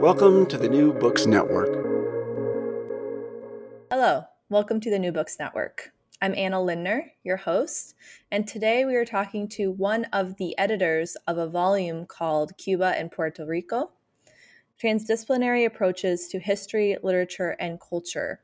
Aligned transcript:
Welcome 0.00 0.46
to 0.46 0.56
the 0.56 0.66
New 0.66 0.94
Books 0.94 1.26
Network. 1.26 1.74
Hello, 3.90 4.24
welcome 4.48 4.80
to 4.80 4.88
the 4.88 4.98
New 4.98 5.12
Books 5.12 5.36
Network. 5.38 5.92
I'm 6.22 6.34
Anna 6.34 6.58
Lindner, 6.62 7.12
your 7.22 7.36
host, 7.36 7.96
and 8.30 8.48
today 8.48 8.86
we 8.86 8.96
are 8.96 9.04
talking 9.04 9.46
to 9.50 9.70
one 9.70 10.06
of 10.06 10.38
the 10.38 10.56
editors 10.56 11.18
of 11.26 11.36
a 11.36 11.46
volume 11.46 12.06
called 12.06 12.56
Cuba 12.56 12.94
and 12.96 13.12
Puerto 13.12 13.44
Rico 13.44 13.90
Transdisciplinary 14.82 15.66
Approaches 15.66 16.28
to 16.28 16.38
History, 16.38 16.96
Literature, 17.02 17.54
and 17.60 17.78
Culture. 17.78 18.40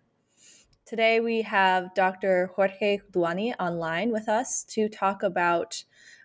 Today 0.85 1.21
we 1.21 1.41
have 1.41 1.95
Dr. 1.95 2.51
Jorge 2.55 2.99
Duany 3.13 3.55
online 3.59 4.13
with 4.13 4.29
us 4.29 4.63
to 4.65 4.91
talk 4.91 5.23
about 5.23 5.85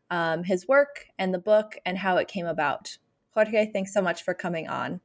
um, 0.09 0.43
his 0.43 0.67
work 0.67 1.05
and 1.17 1.33
the 1.33 1.39
book 1.39 1.77
and 1.85 1.99
how 1.99 2.17
it 2.17 2.27
came 2.27 2.47
about. 2.47 2.97
Jorge, 3.33 3.71
thanks 3.71 3.93
so 3.93 4.01
much 4.01 4.23
for 4.23 4.33
coming 4.33 4.67
on. 4.67 4.99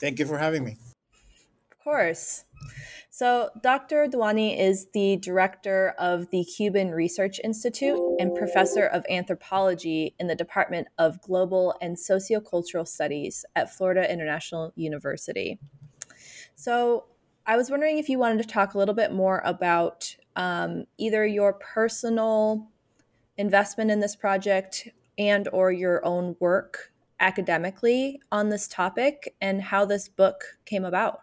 Thank 0.00 0.18
you 0.18 0.26
for 0.26 0.38
having 0.38 0.64
me. 0.64 0.76
Of 1.70 1.78
course. 1.82 2.44
So, 3.10 3.48
Dr. 3.62 4.08
Duany 4.08 4.58
is 4.58 4.88
the 4.92 5.16
director 5.16 5.94
of 5.98 6.28
the 6.30 6.44
Cuban 6.44 6.90
Research 6.90 7.40
Institute 7.42 7.98
and 8.18 8.34
professor 8.34 8.84
of 8.84 9.06
anthropology 9.08 10.14
in 10.18 10.26
the 10.26 10.34
Department 10.34 10.88
of 10.98 11.22
Global 11.22 11.74
and 11.80 11.96
Sociocultural 11.96 12.86
Studies 12.86 13.46
at 13.54 13.74
Florida 13.74 14.12
International 14.12 14.70
University. 14.76 15.58
So, 16.56 17.06
I 17.46 17.56
was 17.56 17.70
wondering 17.70 17.96
if 17.96 18.10
you 18.10 18.18
wanted 18.18 18.42
to 18.42 18.48
talk 18.48 18.74
a 18.74 18.78
little 18.78 18.94
bit 18.94 19.12
more 19.12 19.40
about 19.44 20.14
um, 20.34 20.84
either 20.98 21.24
your 21.24 21.54
personal 21.54 22.68
investment 23.38 23.90
in 23.90 24.00
this 24.00 24.16
project 24.16 24.88
and 25.16 25.48
or 25.52 25.72
your 25.72 26.04
own 26.04 26.36
work 26.40 26.92
academically 27.20 28.20
on 28.30 28.48
this 28.48 28.68
topic 28.68 29.34
and 29.40 29.62
how 29.62 29.84
this 29.84 30.08
book 30.08 30.58
came 30.64 30.84
about. 30.84 31.20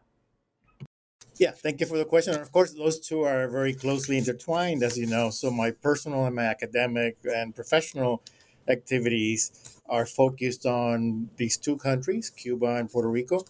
Yeah, 1.39 1.51
thank 1.51 1.79
you 1.79 1.87
for 1.87 1.97
the 1.97 2.05
question. 2.05 2.39
Of 2.39 2.51
course, 2.51 2.73
those 2.73 2.99
two 2.99 3.23
are 3.23 3.47
very 3.47 3.73
closely 3.73 4.17
intertwined, 4.19 4.83
as 4.83 4.97
you 4.97 5.07
know. 5.07 5.31
So, 5.31 5.49
my 5.49 5.71
personal 5.71 6.25
and 6.25 6.35
my 6.35 6.43
academic 6.43 7.17
and 7.23 7.55
professional 7.55 8.21
activities 8.67 9.81
are 9.87 10.05
focused 10.05 10.65
on 10.67 11.29
these 11.37 11.57
two 11.57 11.77
countries, 11.77 12.29
Cuba 12.29 12.75
and 12.75 12.89
Puerto 12.89 13.09
Rico, 13.09 13.45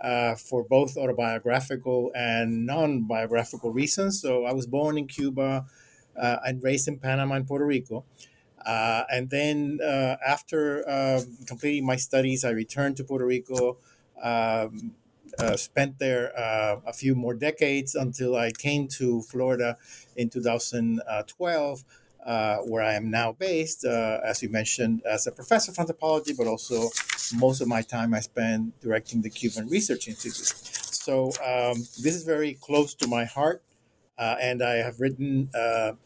uh, 0.00 0.36
for 0.36 0.62
both 0.62 0.96
autobiographical 0.96 2.12
and 2.14 2.64
non 2.64 3.02
biographical 3.08 3.72
reasons. 3.72 4.20
So, 4.20 4.44
I 4.44 4.52
was 4.52 4.68
born 4.68 4.96
in 4.96 5.08
Cuba 5.08 5.66
uh, 6.16 6.36
and 6.46 6.62
raised 6.62 6.86
in 6.86 6.98
Panama 6.98 7.34
and 7.34 7.46
Puerto 7.46 7.66
Rico. 7.66 8.04
Uh, 8.66 9.04
and 9.10 9.30
then 9.30 9.78
uh, 9.82 10.16
after 10.26 10.86
uh, 10.88 11.22
completing 11.46 11.86
my 11.86 11.96
studies, 11.96 12.44
I 12.44 12.50
returned 12.50 12.96
to 12.96 13.04
Puerto 13.04 13.24
Rico, 13.24 13.78
um, 14.20 14.92
uh, 15.38 15.56
spent 15.56 15.98
there 15.98 16.32
uh, 16.38 16.80
a 16.84 16.92
few 16.92 17.14
more 17.14 17.34
decades 17.34 17.94
until 17.94 18.36
I 18.36 18.50
came 18.50 18.88
to 18.88 19.22
Florida 19.22 19.76
in 20.16 20.28
2012. 20.28 21.84
Uh, 22.24 22.56
where 22.62 22.82
I 22.82 22.94
am 22.94 23.08
now 23.08 23.30
based, 23.30 23.84
as 23.84 24.42
you 24.42 24.48
mentioned, 24.48 25.00
as 25.08 25.28
a 25.28 25.30
professor 25.30 25.70
of 25.70 25.78
anthropology, 25.78 26.34
but 26.36 26.48
also 26.48 26.88
most 27.36 27.60
of 27.60 27.68
my 27.68 27.82
time 27.82 28.12
I 28.14 28.18
spend 28.18 28.72
directing 28.80 29.22
the 29.22 29.30
Cuban 29.30 29.68
Research 29.68 30.08
Institute. 30.08 30.34
So 30.44 31.26
um, 31.46 31.78
this 32.02 32.16
is 32.16 32.24
very 32.24 32.54
close 32.54 32.96
to 32.96 33.06
my 33.06 33.26
heart, 33.26 33.62
and 34.18 34.60
I 34.60 34.78
have 34.78 34.98
written 34.98 35.50
um, 35.54 35.98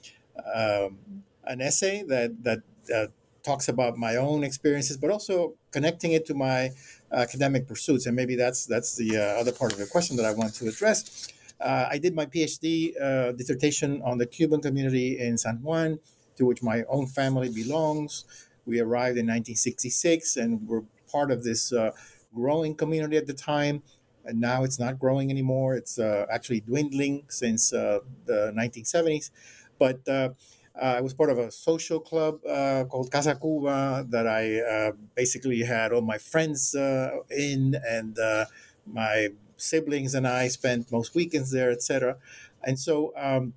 an 1.50 1.60
essay 1.60 2.04
that 2.04 2.30
that 2.44 2.60
uh, 2.94 3.06
talks 3.42 3.68
about 3.68 3.96
my 3.96 4.16
own 4.16 4.44
experiences, 4.44 4.96
but 4.96 5.10
also 5.10 5.54
connecting 5.70 6.12
it 6.12 6.24
to 6.26 6.34
my 6.34 6.70
academic 7.12 7.66
pursuits. 7.66 8.06
And 8.06 8.14
maybe 8.16 8.36
that's 8.36 8.66
that's 8.66 8.96
the 8.96 9.16
uh, 9.16 9.40
other 9.40 9.52
part 9.52 9.72
of 9.72 9.78
the 9.78 9.86
question 9.86 10.16
that 10.16 10.26
I 10.26 10.32
want 10.32 10.54
to 10.54 10.68
address. 10.68 11.28
Uh, 11.60 11.86
I 11.90 11.98
did 11.98 12.14
my 12.14 12.24
PhD 12.24 12.94
uh, 13.00 13.32
dissertation 13.32 14.00
on 14.02 14.16
the 14.18 14.26
Cuban 14.26 14.60
community 14.62 15.18
in 15.18 15.36
San 15.36 15.56
Juan, 15.62 15.98
to 16.36 16.46
which 16.46 16.62
my 16.62 16.84
own 16.88 17.06
family 17.06 17.50
belongs. 17.50 18.24
We 18.64 18.80
arrived 18.80 19.18
in 19.18 19.26
1966 19.26 20.36
and 20.36 20.66
were 20.66 20.84
part 21.10 21.30
of 21.30 21.44
this 21.44 21.72
uh, 21.72 21.90
growing 22.34 22.74
community 22.74 23.16
at 23.16 23.26
the 23.26 23.34
time. 23.34 23.82
And 24.24 24.40
now 24.40 24.64
it's 24.64 24.78
not 24.78 24.98
growing 24.98 25.30
anymore. 25.30 25.74
It's 25.74 25.98
uh, 25.98 26.26
actually 26.30 26.60
dwindling 26.60 27.24
since 27.28 27.70
the 27.70 28.02
1970s. 28.28 29.30
But 29.78 30.06
uh, 30.06 30.30
I 30.80 31.00
was 31.00 31.14
part 31.14 31.30
of 31.30 31.38
a 31.38 31.50
social 31.50 32.00
club 32.00 32.40
uh, 32.46 32.84
called 32.84 33.10
Casa 33.10 33.34
Cuba 33.34 34.06
that 34.08 34.26
I 34.26 34.60
uh, 34.60 34.92
basically 35.14 35.60
had 35.62 35.92
all 35.92 36.00
my 36.00 36.18
friends 36.18 36.74
uh, 36.74 37.18
in, 37.30 37.76
and 37.86 38.18
uh, 38.18 38.46
my 38.86 39.28
siblings 39.56 40.14
and 40.14 40.26
I 40.26 40.48
spent 40.48 40.90
most 40.90 41.14
weekends 41.14 41.50
there, 41.50 41.70
etc. 41.70 42.16
And 42.64 42.78
so 42.78 43.12
um, 43.16 43.54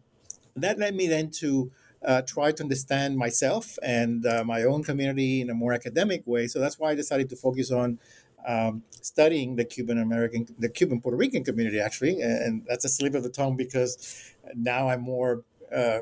that 0.55 0.77
led 0.77 0.95
me 0.95 1.07
then 1.07 1.29
to 1.41 1.71
uh, 2.05 2.21
try 2.23 2.51
to 2.51 2.63
understand 2.63 3.17
myself 3.17 3.77
and 3.81 4.23
my 4.45 4.63
own 4.63 4.83
community 4.83 5.39
in 5.39 5.49
a 5.49 5.53
more 5.53 5.73
academic 5.73 6.23
way. 6.25 6.47
So 6.47 6.59
that's 6.59 6.77
why 6.77 6.91
I 6.91 6.95
decided 6.95 7.29
to 7.29 7.37
focus 7.37 7.71
on 7.71 7.99
um, 8.45 8.83
studying 9.01 9.55
the 9.55 9.65
Cuban 9.65 9.97
American, 9.97 10.47
the 10.59 10.69
Cuban 10.69 10.99
Puerto 10.99 11.17
Rican 11.17 11.43
community, 11.45 11.79
actually, 11.79 12.21
and 12.21 12.65
that's 12.67 12.83
a 12.83 12.89
slip 12.89 13.15
of 13.15 13.23
the 13.23 13.29
tongue 13.29 13.55
because 13.55 14.33
now 14.55 14.89
I'm 14.89 15.01
more 15.01 15.43
uh, 15.73 15.99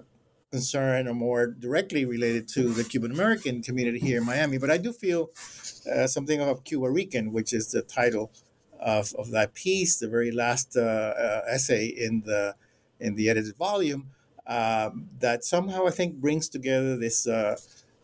concern 0.52 1.08
or 1.08 1.14
more 1.14 1.48
directly 1.48 2.04
related 2.06 2.48
to 2.50 2.70
the 2.70 2.84
Cuban 2.84 3.12
American 3.12 3.62
community 3.64 4.00
here 4.00 4.20
in 4.20 4.26
Miami, 4.26 4.58
but 4.58 4.70
I 4.70 4.78
do 4.78 4.92
feel 4.92 5.30
uh, 5.92 6.08
something 6.08 6.42
of 6.42 6.64
Cuba 6.66 6.90
Rican, 6.90 7.32
which 7.32 7.54
is 7.54 7.72
the 7.72 7.82
title 7.82 8.32
of, 8.80 9.14
of 9.16 9.32
that 9.32 9.54
piece, 9.54 9.98
the 9.98 10.10
very 10.10 10.32
last 10.32 10.76
uh, 10.76 10.82
uh, 10.82 11.42
essay 11.48 11.86
in 11.86 12.24
the 12.26 12.56
in 13.00 13.16
the 13.16 13.30
edited 13.30 13.56
volume, 13.58 14.12
um, 14.46 15.08
that 15.20 15.44
somehow 15.44 15.88
I 15.88 15.92
think 15.92 16.16
brings 16.16 16.50
together 16.50 16.98
this 16.98 17.28
uh, 17.28 17.56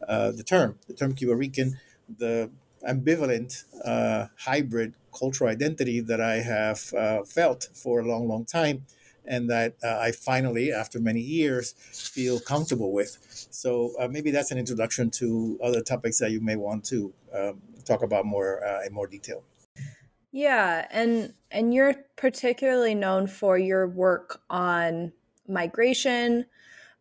uh, 0.07 0.31
the 0.31 0.43
term, 0.43 0.79
the 0.87 0.93
term 0.93 1.13
Cuba 1.13 1.35
Rican, 1.35 1.79
the 2.17 2.49
ambivalent 2.87 3.65
uh, 3.83 4.27
hybrid 4.39 4.93
cultural 5.13 5.49
identity 5.49 5.99
that 5.99 6.21
I 6.21 6.35
have 6.37 6.79
felt 7.27 7.69
for 7.73 7.99
a 7.99 8.05
long, 8.05 8.27
long 8.27 8.45
time 8.45 8.85
and 9.27 9.49
that 9.49 9.75
uh, 9.83 9.97
I 9.99 10.11
finally, 10.11 10.71
after 10.71 10.99
many 10.99 11.21
years, 11.21 11.73
feel 11.73 12.39
comfortable 12.39 12.91
with. 12.91 13.17
So 13.51 13.93
uh, 13.99 14.07
maybe 14.07 14.31
that's 14.31 14.51
an 14.51 14.57
introduction 14.57 15.09
to 15.11 15.59
other 15.63 15.81
topics 15.81 16.19
that 16.19 16.31
you 16.31 16.41
may 16.41 16.55
want 16.55 16.83
to 16.85 17.13
um, 17.33 17.61
talk 17.85 18.03
about 18.03 18.25
more 18.25 18.63
uh, 18.63 18.85
in 18.85 18.93
more 18.93 19.07
detail. 19.07 19.43
Yeah, 20.31 20.85
and 20.91 21.33
and 21.51 21.73
you're 21.73 21.95
particularly 22.15 22.95
known 22.95 23.27
for 23.27 23.57
your 23.57 23.87
work 23.87 24.41
on 24.49 25.13
migration, 25.47 26.45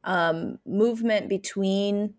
um, 0.05 0.59
movement 0.65 1.29
between 1.29 2.15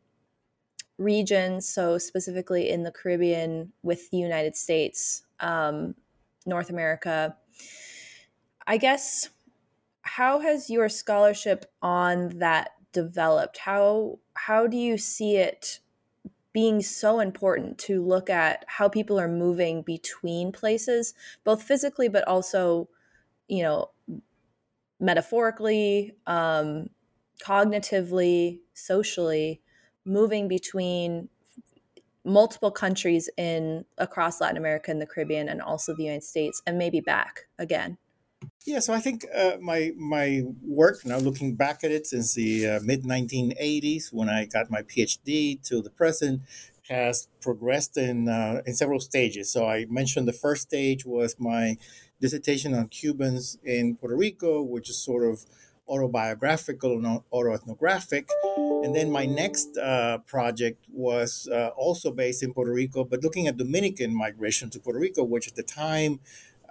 regions, 0.98 1.68
so 1.68 1.98
specifically 1.98 2.70
in 2.70 2.84
the 2.84 2.92
Caribbean 2.92 3.72
with 3.84 4.10
the 4.12 4.18
United 4.18 4.56
States, 4.56 5.24
um, 5.40 5.96
North 6.46 6.70
America. 6.70 7.38
I 8.66 8.78
guess 8.78 9.30
how 10.18 10.40
has 10.40 10.68
your 10.68 10.90
scholarship 10.90 11.64
on 11.80 12.40
that 12.40 12.72
developed? 12.92 13.60
How 13.60 14.18
how 14.34 14.66
do 14.66 14.76
you 14.76 14.98
see 14.98 15.36
it 15.36 15.80
being 16.54 16.82
so 16.82 17.20
important 17.20 17.78
to 17.78 18.04
look 18.04 18.28
at 18.28 18.66
how 18.66 18.90
people 18.90 19.20
are 19.20 19.28
moving 19.28 19.84
between 19.84 20.52
places, 20.52 21.14
both 21.44 21.62
physically 21.62 22.08
but 22.08 22.28
also, 22.28 22.90
you 23.48 23.62
know, 23.62 23.92
metaphorically, 25.00 26.16
um, 26.26 26.90
cognitively, 27.46 28.62
socially, 28.74 29.62
moving 30.04 30.48
between 30.48 31.30
multiple 32.26 32.72
countries 32.72 33.30
in 33.38 33.86
across 34.00 34.42
Latin 34.42 34.58
America 34.58 34.90
and 34.90 35.00
the 35.00 35.06
Caribbean 35.06 35.48
and 35.48 35.62
also 35.62 35.96
the 35.96 36.06
United 36.06 36.24
States 36.24 36.60
and 36.66 36.76
maybe 36.76 37.02
back 37.02 37.42
again. 37.60 38.00
Yeah, 38.66 38.80
so 38.80 38.94
I 38.94 39.00
think 39.00 39.26
uh, 39.34 39.58
my 39.62 39.94
my 39.98 40.44
work 40.62 41.06
now, 41.06 41.18
looking 41.18 41.56
back 41.56 41.84
at 41.84 41.92
it 41.92 42.06
since 42.06 42.34
the 42.34 42.68
uh, 42.68 42.80
mid 42.84 43.04
1980s 43.04 44.12
when 44.12 44.30
I 44.30 44.46
got 44.46 44.70
my 44.70 44.82
PhD 44.82 45.62
to 45.70 45.82
the 45.82 45.90
present, 45.90 46.42
has 46.90 47.30
progressed 47.42 47.98
in 47.98 48.28
uh, 48.28 48.62
in 48.66 48.76
several 48.76 49.00
stages. 49.00 49.52
So 49.52 49.66
I 49.68 49.86
mentioned 49.90 50.28
the 50.28 50.34
first 50.34 50.64
stage 50.64 51.06
was 51.06 51.36
my 51.40 51.78
dissertation 52.20 52.74
on 52.74 52.90
Cubans 52.90 53.58
in 53.64 53.96
Puerto 53.96 54.18
Rico, 54.18 54.62
which 54.62 54.90
is 54.90 54.98
sort 54.98 55.24
of 55.24 55.46
autobiographical 55.88 56.94
and 56.98 57.22
autoethnographic. 57.32 58.28
And 58.84 58.94
then 58.96 59.10
my 59.10 59.26
next 59.26 59.78
uh, 59.78 60.18
project 60.28 60.86
was 60.92 61.48
uh, 61.52 61.70
also 61.78 62.12
based 62.12 62.44
in 62.44 62.54
Puerto 62.54 62.74
Rico, 62.74 63.04
but 63.04 63.24
looking 63.24 63.48
at 63.48 63.58
Dominican 63.58 64.14
migration 64.14 64.70
to 64.72 64.80
Puerto 64.80 65.00
Rico, 65.00 65.24
which 65.24 65.48
at 65.48 65.56
the 65.56 65.64
time 65.64 66.20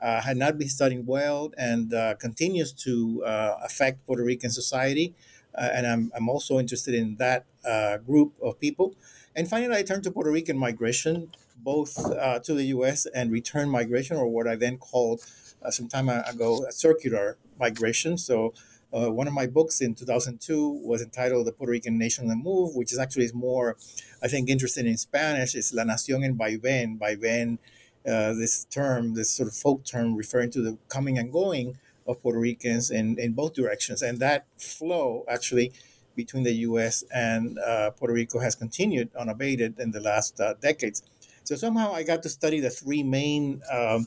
uh, 0.01 0.21
had 0.21 0.37
not 0.37 0.59
been 0.59 0.69
studied 0.69 1.07
well 1.07 1.53
and 1.57 1.93
uh, 1.95 2.15
continues 2.17 2.73
to 2.73 3.25
uh, 3.25 3.57
affect 3.63 4.05
Puerto 4.07 4.25
Rican 4.25 4.51
society. 4.51 5.15
Uh, 5.55 5.71
and 5.73 5.87
I'm, 5.87 6.13
I'm 6.15 6.29
also 6.29 6.59
interested 6.59 6.95
in 6.95 7.17
that 7.17 7.47
uh, 7.65 7.99
group 7.99 8.35
of 8.43 8.61
people. 8.61 8.95
And 9.35 9.49
finally, 9.49 9.77
I 9.77 9.83
turned 9.83 10.03
to 10.05 10.11
Puerto 10.11 10.31
Rican 10.31 10.59
migration, 10.59 11.31
both 11.57 11.99
uh, 11.99 12.39
to 12.41 12.55
the 12.55 12.65
US 12.65 13.07
and 13.07 13.33
return 13.33 13.69
migration, 13.71 14.17
or 14.17 14.27
what 14.27 14.47
I 14.47 14.57
then 14.57 14.79
called 14.79 15.25
some 15.71 15.89
time 15.89 16.09
ago 16.09 16.65
circular 16.71 17.37
migration. 17.59 18.19
So 18.19 18.55
one 18.91 19.27
of 19.27 19.33
my 19.33 19.47
books 19.47 19.81
in 19.81 19.95
2002 19.95 20.81
was 20.85 21.03
entitled 21.03 21.47
The 21.47 21.53
Puerto 21.53 21.73
Rican 21.73 21.99
Nation 21.99 22.25
on 22.25 22.29
the 22.29 22.37
Move, 22.37 22.77
which 22.77 22.93
is 22.93 22.99
actually 22.99 23.29
more, 23.35 23.77
I 24.23 24.29
think, 24.29 24.49
interested 24.49 24.87
in 24.87 24.97
Spanish. 24.97 25.55
It's 25.55 25.73
La 25.75 25.85
Nación 25.85 26.25
en 26.25 26.39
Vaivén. 26.39 26.99
Vaivén 26.99 27.59
uh, 28.07 28.33
this 28.35 28.65
term, 28.67 29.15
this 29.15 29.31
sort 29.31 29.49
of 29.49 29.55
folk 29.55 29.85
term 29.85 30.15
referring 30.15 30.51
to 30.53 30.61
the 30.61 30.79
coming 30.89 31.19
and 31.19 31.33
going 31.33 31.79
of 32.07 32.23
Puerto 32.23 32.39
Ricans 32.39 32.91
in, 32.91 33.19
in 33.19 33.33
both 33.33 33.55
directions. 33.55 34.01
And 34.01 34.21
that 34.21 34.47
flow 34.59 35.25
actually 35.29 35.73
between 36.15 36.45
the 36.45 36.53
US 36.53 37.05
and 37.15 37.59
uh, 37.59 37.91
Puerto 37.91 38.15
Rico 38.15 38.39
has 38.39 38.55
continued 38.55 39.11
unabated 39.19 39.79
in 39.79 39.91
the 39.91 40.01
last 40.01 40.41
uh, 40.41 40.55
decades. 40.61 41.03
So 41.45 41.57
somehow 41.57 41.93
I 41.93 42.03
got 42.03 42.23
to 42.23 42.29
study 42.29 42.61
the 42.61 42.71
three 42.71 43.03
main 43.03 43.63
um, 43.73 44.07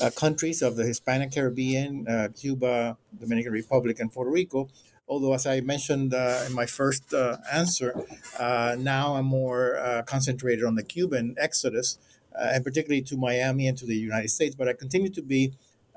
uh, 0.00 0.10
countries 0.10 0.60
of 0.60 0.76
the 0.76 0.84
Hispanic 0.84 1.32
Caribbean 1.32 2.06
uh, 2.06 2.28
Cuba, 2.38 2.96
Dominican 3.18 3.52
Republic, 3.52 3.98
and 4.00 4.12
Puerto 4.12 4.30
Rico. 4.30 4.68
Although, 5.08 5.34
as 5.34 5.46
I 5.46 5.60
mentioned 5.60 6.12
in 6.12 6.52
my 6.52 6.66
first 6.66 7.14
answer, 7.52 7.94
now 8.40 9.14
I'm 9.14 9.26
more 9.26 10.02
concentrated 10.04 10.64
on 10.64 10.74
the 10.74 10.82
Cuban 10.82 11.36
exodus 11.38 11.98
and 12.38 12.64
particularly 12.64 13.02
to 13.02 13.16
Miami 13.16 13.66
and 13.66 13.76
to 13.78 13.86
the 13.86 13.96
United 13.96 14.28
States. 14.28 14.54
But 14.54 14.68
I 14.68 14.72
continue 14.72 15.10
to 15.10 15.22
be 15.22 15.52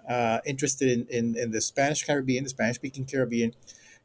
uh, 0.07 0.39
interested 0.45 0.89
in, 0.89 1.07
in, 1.09 1.38
in, 1.38 1.51
the 1.51 1.62
Spanish 1.62 2.03
Caribbean, 2.03 2.44
the 2.44 2.50
Spanish 2.50 2.77
speaking 2.77 3.06
Caribbean. 3.06 3.53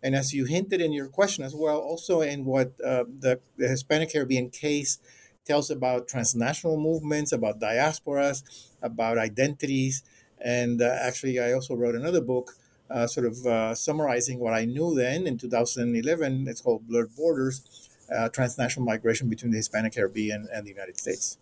And 0.02 0.14
as 0.14 0.34
you 0.34 0.44
hinted 0.44 0.82
in 0.82 0.92
your 0.92 1.08
question 1.08 1.44
as 1.44 1.54
well, 1.54 1.78
also 1.78 2.20
in 2.20 2.44
what 2.44 2.74
uh, 2.84 3.04
the, 3.20 3.40
the 3.56 3.68
Hispanic 3.68 4.12
Caribbean 4.12 4.50
case 4.50 4.98
tells 5.46 5.70
about 5.70 6.08
transnational 6.08 6.76
movements, 6.76 7.32
about 7.32 7.58
diasporas, 7.58 8.42
about 8.82 9.16
identities. 9.16 10.02
And 10.38 10.82
uh, 10.82 10.96
actually, 11.00 11.40
I 11.40 11.52
also 11.52 11.74
wrote 11.74 11.94
another 11.94 12.20
book 12.20 12.52
uh, 12.90 13.06
sort 13.06 13.26
of 13.26 13.46
uh, 13.46 13.74
summarizing 13.74 14.38
what 14.38 14.52
I 14.52 14.66
knew 14.66 14.94
then 14.94 15.26
in 15.26 15.38
2011. 15.38 16.46
It's 16.48 16.60
called 16.60 16.86
Blurred 16.86 17.16
Borders 17.16 17.88
uh, 18.14 18.28
Transnational 18.28 18.84
Migration 18.84 19.28
Between 19.28 19.52
the 19.52 19.58
Hispanic 19.58 19.94
Caribbean 19.94 20.48
and 20.52 20.66
the 20.66 20.70
United 20.70 20.98
States. 20.98 21.38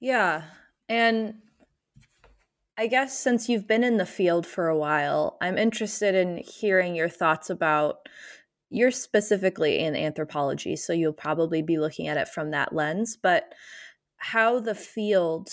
Yeah. 0.00 0.42
And 0.88 1.34
I 2.76 2.88
guess 2.88 3.18
since 3.18 3.48
you've 3.48 3.68
been 3.68 3.84
in 3.84 3.98
the 3.98 4.06
field 4.06 4.46
for 4.46 4.68
a 4.68 4.76
while, 4.76 5.36
I'm 5.40 5.56
interested 5.56 6.14
in 6.14 6.38
hearing 6.38 6.94
your 6.94 7.08
thoughts 7.08 7.48
about 7.48 8.08
you're 8.70 8.90
specifically 8.90 9.78
in 9.78 9.94
anthropology, 9.94 10.74
so 10.74 10.92
you'll 10.92 11.12
probably 11.12 11.62
be 11.62 11.78
looking 11.78 12.08
at 12.08 12.16
it 12.16 12.26
from 12.26 12.50
that 12.50 12.74
lens, 12.74 13.16
but 13.16 13.54
how 14.16 14.58
the 14.58 14.74
field 14.74 15.48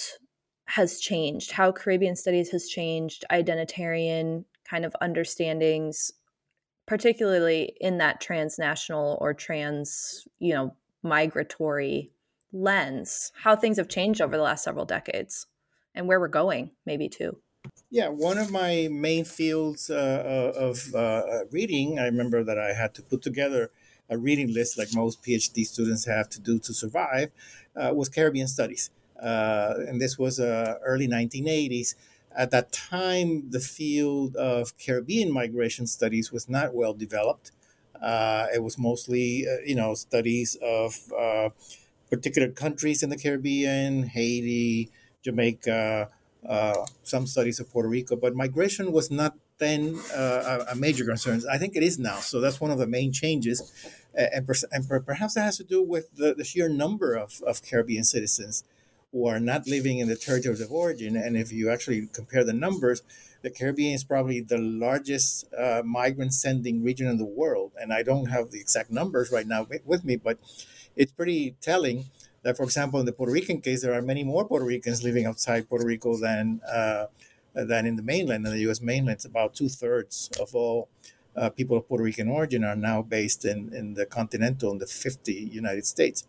has 0.66 1.00
changed, 1.00 1.51
how 1.51 1.72
Caribbean 1.72 2.16
studies 2.16 2.50
has 2.50 2.68
changed, 2.68 3.24
identitarian 3.30 4.45
kind 4.68 4.86
of 4.86 4.95
understandings, 5.01 6.12
particularly 6.88 7.74
in 7.80 8.00
that 8.00 8.22
transnational 8.22 9.18
or 9.22 9.33
trans, 9.33 10.28
you 10.39 10.54
know, 10.54 10.74
migratory 11.04 12.12
lens 12.53 13.31
how 13.44 13.56
things 13.56 13.77
have 13.77 13.88
changed 13.88 14.21
over 14.21 14.36
the 14.36 14.44
last 14.44 14.63
several 14.63 14.86
decades 14.86 15.48
and 15.95 16.07
where 16.07 16.19
we're 16.19 16.27
going 16.27 16.71
maybe 16.86 17.07
too. 17.07 17.38
Yeah 17.89 18.09
one 18.09 18.38
of 18.38 18.51
my 18.51 18.88
main 18.92 19.25
fields 19.25 19.89
uh, 19.89 19.95
uh 20.56 20.59
of 20.59 20.94
uh, 20.94 20.98
uh, 20.98 21.39
reading 21.51 22.00
i 22.00 22.06
remember 22.06 22.44
that 22.44 22.57
i 22.57 22.74
had 22.74 22.94
to 22.95 23.01
put 23.01 23.21
together 23.21 23.71
a 24.09 24.18
reading 24.18 24.53
list 24.53 24.77
like 24.77 24.94
most 24.94 25.24
phd 25.24 25.65
students 25.65 26.06
have 26.06 26.27
to 26.30 26.39
do 26.39 26.59
to 26.59 26.74
survive 26.74 27.31
uh, 27.75 27.92
was 27.94 28.09
caribbean 28.09 28.48
studies. 28.48 28.89
Uh, 29.21 29.75
and 29.88 30.01
this 30.01 30.18
was 30.18 30.39
early 30.39 31.07
1980s 31.07 31.95
at 32.35 32.49
that 32.49 32.71
time 32.71 33.49
the 33.52 33.59
field 33.59 34.35
of 34.35 34.73
caribbean 34.78 35.31
migration 35.31 35.85
studies 35.85 36.31
was 36.31 36.49
not 36.49 36.73
well 36.73 36.94
developed. 36.94 37.52
It 38.56 38.64
was 38.64 38.78
mostly 38.78 39.45
you 39.66 39.76
know 39.76 39.94
studies 39.94 40.57
of 40.61 40.97
particular 42.11 42.49
countries 42.49 43.01
in 43.01 43.09
the 43.09 43.18
Caribbean, 43.18 44.03
Haiti, 44.03 44.91
Jamaica, 45.23 46.09
uh, 46.47 46.85
some 47.03 47.25
studies 47.25 47.59
of 47.59 47.71
Puerto 47.71 47.89
Rico, 47.89 48.15
but 48.15 48.35
migration 48.35 48.91
was 48.91 49.09
not 49.09 49.35
then 49.59 49.99
uh, 50.15 50.65
a 50.71 50.75
major 50.75 51.06
concern. 51.06 51.41
I 51.49 51.57
think 51.57 51.75
it 51.75 51.83
is 51.83 51.99
now. 51.99 52.18
So 52.18 52.41
that's 52.41 52.59
one 52.59 52.71
of 52.71 52.80
the 52.80 52.87
main 52.87 53.11
changes. 53.11 53.71
And, 54.15 54.45
per- 54.45 54.56
and 54.71 54.87
per- 54.89 54.99
perhaps 54.99 55.35
that 55.35 55.44
has 55.44 55.57
to 55.57 55.63
do 55.63 55.83
with 55.83 56.15
the, 56.15 56.33
the 56.33 56.44
sheer 56.44 56.68
number 56.68 57.13
of, 57.13 57.41
of 57.45 57.61
Caribbean 57.63 58.03
citizens 58.03 58.63
who 59.11 59.27
are 59.27 59.39
not 59.39 59.68
living 59.68 59.99
in 59.99 60.07
the 60.07 60.15
territories 60.15 60.61
of 60.61 60.71
origin. 60.71 61.15
And 61.15 61.37
if 61.37 61.51
you 61.51 61.69
actually 61.69 62.07
compare 62.07 62.44
the 62.44 62.53
numbers, 62.53 63.03
the 63.44 63.51
Caribbean 63.51 63.94
is 63.94 64.03
probably 64.03 64.41
the 64.41 64.57
largest 64.57 65.45
uh, 65.53 65.83
migrant 65.85 66.33
sending 66.33 66.83
region 66.83 67.07
in 67.07 67.18
the 67.18 67.25
world. 67.25 67.71
And 67.80 67.94
I 67.94 68.03
don't 68.03 68.27
have 68.27 68.51
the 68.51 68.59
exact 68.59 68.89
numbers 68.89 69.31
right 69.31 69.47
now 69.47 69.68
with 69.85 70.03
me, 70.03 70.15
but 70.15 70.39
it's 70.95 71.12
pretty 71.12 71.56
telling 71.62 72.06
that, 72.44 72.57
for 72.57 72.64
example, 72.64 73.00
in 73.00 73.06
the 73.06 73.12
Puerto 73.12 73.31
Rican 73.31 73.62
case, 73.62 73.81
there 73.81 73.94
are 73.94 74.02
many 74.02 74.24
more 74.24 74.45
Puerto 74.45 74.66
Ricans 74.66 75.04
living 75.04 75.26
outside 75.26 75.69
Puerto 75.69 75.86
Rico 75.86 76.18
than 76.18 76.62
uh, 76.71 77.06
than 77.54 77.86
in 77.86 77.95
the 77.95 78.04
mainland. 78.04 78.45
In 78.45 78.52
the 78.52 78.60
U.S. 78.62 78.81
mainland, 78.81 79.16
it's 79.16 79.26
about 79.26 79.54
two 79.54 79.69
thirds 79.69 80.30
of 80.40 80.56
all 80.56 80.90
uh, 81.36 81.50
people 81.50 81.78
of 81.78 81.88
Puerto 81.88 82.04
Rican 82.04 82.28
origin 82.30 82.64
are 82.64 82.76
now 82.76 83.02
based 83.02 83.45
in, 83.45 83.74
in 83.74 83.94
the 83.94 84.06
continental, 84.06 84.71
in 84.71 84.80
the 84.80 84.88
50 84.88 85.33
United 85.33 85.86
States. 85.86 86.28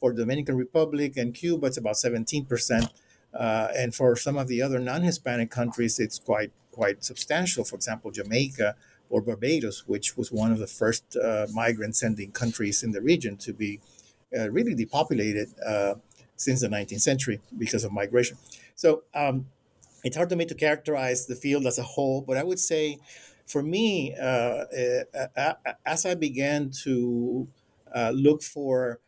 For 0.00 0.12
Dominican 0.12 0.56
Republic 0.56 1.16
and 1.16 1.32
Cuba, 1.32 1.66
it's 1.66 1.76
about 1.76 1.96
17 1.96 2.44
percent. 2.44 2.92
Uh, 3.32 3.68
and 3.76 3.94
for 3.94 4.14
some 4.14 4.38
of 4.38 4.46
the 4.46 4.62
other 4.62 4.78
non-Hispanic 4.78 5.50
countries, 5.50 5.98
it's 5.98 6.18
quite 6.18 6.52
quite 6.70 7.04
substantial. 7.04 7.64
For 7.64 7.76
example, 7.76 8.10
Jamaica 8.10 8.76
or 9.10 9.20
Barbados, 9.20 9.86
which 9.86 10.16
was 10.16 10.32
one 10.32 10.50
of 10.52 10.58
the 10.58 10.66
first 10.66 11.16
uh, 11.16 11.46
migrant-sending 11.52 12.32
countries 12.32 12.82
in 12.82 12.92
the 12.92 13.00
region 13.00 13.36
to 13.38 13.52
be 13.52 13.80
uh, 14.38 14.50
really 14.50 14.74
depopulated 14.74 15.48
uh, 15.64 15.94
since 16.36 16.60
the 16.60 16.68
19th 16.68 17.00
century 17.00 17.40
because 17.58 17.84
of 17.84 17.92
migration. 17.92 18.36
So 18.74 19.04
um, 19.14 19.46
it's 20.02 20.16
hard 20.16 20.30
for 20.30 20.36
me 20.36 20.46
to 20.46 20.54
characterize 20.54 21.26
the 21.26 21.36
field 21.36 21.66
as 21.66 21.78
a 21.78 21.82
whole, 21.82 22.20
but 22.20 22.36
I 22.36 22.42
would 22.42 22.58
say 22.58 22.98
for 23.46 23.62
me, 23.62 24.14
uh, 24.16 24.64
uh 25.36 25.54
as 25.84 26.06
I 26.06 26.14
began 26.14 26.70
to 26.84 27.46
uh, 27.94 28.10
look 28.14 28.42
for 28.42 29.00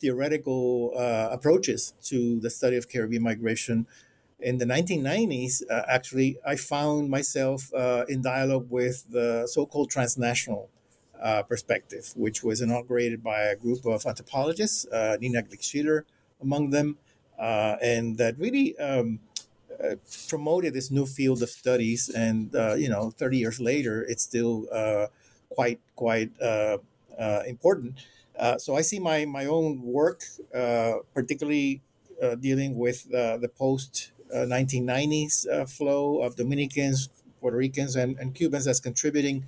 theoretical 0.00 0.92
uh, 0.96 1.28
approaches 1.30 1.94
to 2.04 2.40
the 2.40 2.50
study 2.50 2.76
of 2.76 2.88
Caribbean 2.88 3.22
migration. 3.22 3.86
In 4.40 4.58
the 4.58 4.64
1990s, 4.64 5.62
uh, 5.68 5.82
actually, 5.88 6.38
I 6.46 6.56
found 6.56 7.10
myself 7.10 7.72
uh, 7.74 8.04
in 8.08 8.22
dialogue 8.22 8.68
with 8.70 9.04
the 9.10 9.48
so 9.48 9.66
called 9.66 9.90
transnational 9.90 10.70
uh, 11.22 11.42
perspective, 11.42 12.12
which 12.16 12.42
was 12.42 12.60
inaugurated 12.60 13.22
by 13.22 13.42
a 13.42 13.56
group 13.56 13.84
of 13.86 14.06
anthropologists, 14.06 14.86
uh, 14.86 15.16
Nina 15.20 15.42
Glick 15.42 16.04
among 16.40 16.70
them, 16.70 16.96
uh, 17.38 17.76
and 17.82 18.18
that 18.18 18.38
really 18.38 18.78
um, 18.78 19.20
uh, 19.82 19.94
promoted 20.28 20.74
this 20.74 20.90
new 20.90 21.06
field 21.06 21.42
of 21.42 21.50
studies. 21.50 22.08
And 22.08 22.54
uh, 22.54 22.74
you 22.74 22.88
know, 22.88 23.10
30 23.10 23.38
years 23.38 23.60
later, 23.60 24.02
it's 24.02 24.22
still 24.22 24.66
uh, 24.72 25.06
quite 25.50 25.80
quite 25.96 26.30
important. 27.46 27.98
so 28.58 28.76
I 28.76 28.82
see 28.82 28.98
my 28.98 29.24
my 29.24 29.46
own 29.46 29.82
work, 29.82 30.22
particularly 31.14 31.82
dealing 32.40 32.76
with 32.76 33.08
the 33.10 33.50
post 33.56 34.12
1990s 34.32 35.46
flow 35.68 36.20
of 36.22 36.36
Dominicans, 36.36 37.08
Puerto 37.40 37.56
Ricans, 37.56 37.96
and, 37.96 38.18
and 38.18 38.34
Cubans 38.34 38.66
as 38.66 38.80
contributing 38.80 39.46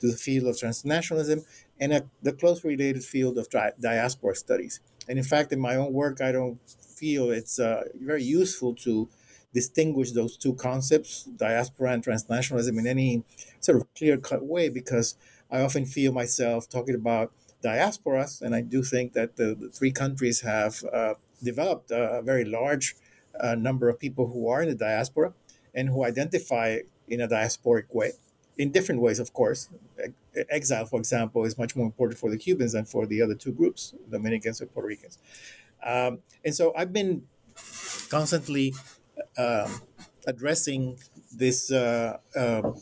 to 0.00 0.10
the 0.10 0.16
field 0.16 0.46
of 0.46 0.56
transnationalism 0.56 1.44
and 1.78 1.92
a, 1.92 2.04
the 2.22 2.32
closely 2.32 2.70
related 2.70 3.04
field 3.04 3.38
of 3.38 3.48
di- 3.48 3.72
diaspora 3.80 4.34
studies. 4.34 4.80
And 5.08 5.18
in 5.18 5.24
fact, 5.24 5.52
in 5.52 5.60
my 5.60 5.76
own 5.76 5.92
work, 5.92 6.20
I 6.20 6.32
don't 6.32 6.58
feel 6.96 7.30
it's 7.30 7.58
uh, 7.58 7.84
very 8.00 8.22
useful 8.22 8.74
to 8.76 9.08
distinguish 9.52 10.12
those 10.12 10.36
two 10.36 10.54
concepts, 10.54 11.24
diaspora 11.24 11.92
and 11.92 12.04
transnationalism, 12.04 12.78
in 12.78 12.86
any 12.86 13.24
sort 13.60 13.78
of 13.78 13.92
clear 13.94 14.16
cut 14.16 14.44
way, 14.44 14.68
because 14.68 15.16
I 15.50 15.62
often 15.62 15.86
feel 15.86 16.12
myself 16.12 16.68
talking 16.68 16.94
about 16.94 17.32
diasporas, 17.64 18.40
and 18.40 18.54
I 18.54 18.60
do 18.60 18.82
think 18.82 19.12
that 19.14 19.36
the, 19.36 19.56
the 19.58 19.68
three 19.68 19.90
countries 19.90 20.42
have 20.42 20.84
uh, 20.92 21.14
developed 21.42 21.90
a 21.90 22.22
very 22.24 22.44
large 22.44 22.94
uh, 23.38 23.54
number 23.54 23.88
of 23.88 23.98
people 23.98 24.28
who 24.28 24.48
are 24.48 24.62
in 24.62 24.68
the 24.68 24.74
diaspora 24.74 25.34
and 25.74 25.88
who 25.88 26.04
identify 26.04 26.78
in 27.08 27.20
a 27.20 27.28
diasporic 27.28 27.92
way 27.92 28.12
in 28.58 28.70
different 28.70 29.00
ways, 29.00 29.18
of 29.18 29.32
course. 29.32 29.68
Exile, 30.50 30.86
for 30.86 30.98
example, 30.98 31.44
is 31.44 31.58
much 31.58 31.74
more 31.74 31.86
important 31.86 32.18
for 32.18 32.30
the 32.30 32.36
Cubans 32.36 32.72
than 32.72 32.84
for 32.84 33.06
the 33.06 33.22
other 33.22 33.34
two 33.34 33.52
groups, 33.52 33.94
Dominicans 34.10 34.60
and 34.60 34.72
Puerto 34.72 34.88
Ricans. 34.88 35.18
Um, 35.84 36.18
and 36.44 36.54
so 36.54 36.72
I've 36.76 36.92
been 36.92 37.22
constantly 38.10 38.74
um, 39.38 39.80
addressing 40.26 40.98
this 41.32 41.72
uh, 41.72 42.18
uh, 42.36 42.72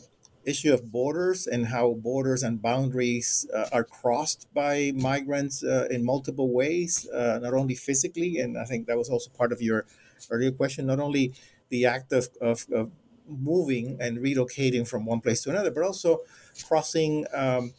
issue 0.45 0.73
of 0.73 0.91
borders 0.91 1.47
and 1.47 1.67
how 1.67 1.93
borders 1.93 2.43
and 2.43 2.61
boundaries 2.61 3.47
uh, 3.53 3.67
are 3.71 3.83
crossed 3.83 4.47
by 4.53 4.91
migrants 4.95 5.63
uh, 5.63 5.87
in 5.89 6.03
multiple 6.03 6.49
ways, 6.51 7.07
uh, 7.09 7.39
not 7.41 7.53
only 7.53 7.75
physically, 7.75 8.39
and 8.39 8.57
I 8.57 8.65
think 8.65 8.87
that 8.87 8.97
was 8.97 9.09
also 9.09 9.29
part 9.29 9.51
of 9.51 9.61
your 9.61 9.85
earlier 10.29 10.51
question, 10.51 10.87
not 10.87 10.99
only 10.99 11.33
the 11.69 11.85
act 11.85 12.11
of, 12.11 12.29
of, 12.41 12.65
of 12.71 12.91
moving 13.29 13.97
and 13.99 14.17
relocating 14.17 14.87
from 14.87 15.05
one 15.05 15.21
place 15.21 15.41
to 15.43 15.49
another, 15.49 15.71
but 15.71 15.83
also 15.83 16.19
crossing 16.67 17.25
um, 17.33 17.73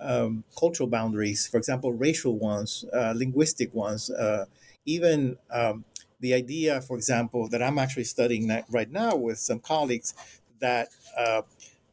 um, 0.00 0.44
cultural 0.58 0.88
boundaries, 0.88 1.46
for 1.46 1.58
example, 1.58 1.92
racial 1.92 2.38
ones, 2.38 2.84
uh, 2.92 3.12
linguistic 3.16 3.72
ones, 3.74 4.10
uh, 4.10 4.46
even 4.84 5.36
um, 5.50 5.84
the 6.20 6.34
idea, 6.34 6.80
for 6.80 6.96
example, 6.96 7.48
that 7.48 7.62
I'm 7.62 7.78
actually 7.78 8.04
studying 8.04 8.50
right 8.70 8.90
now 8.90 9.16
with 9.16 9.38
some 9.38 9.60
colleagues 9.60 10.14
that 10.60 10.88
uh, 11.16 11.42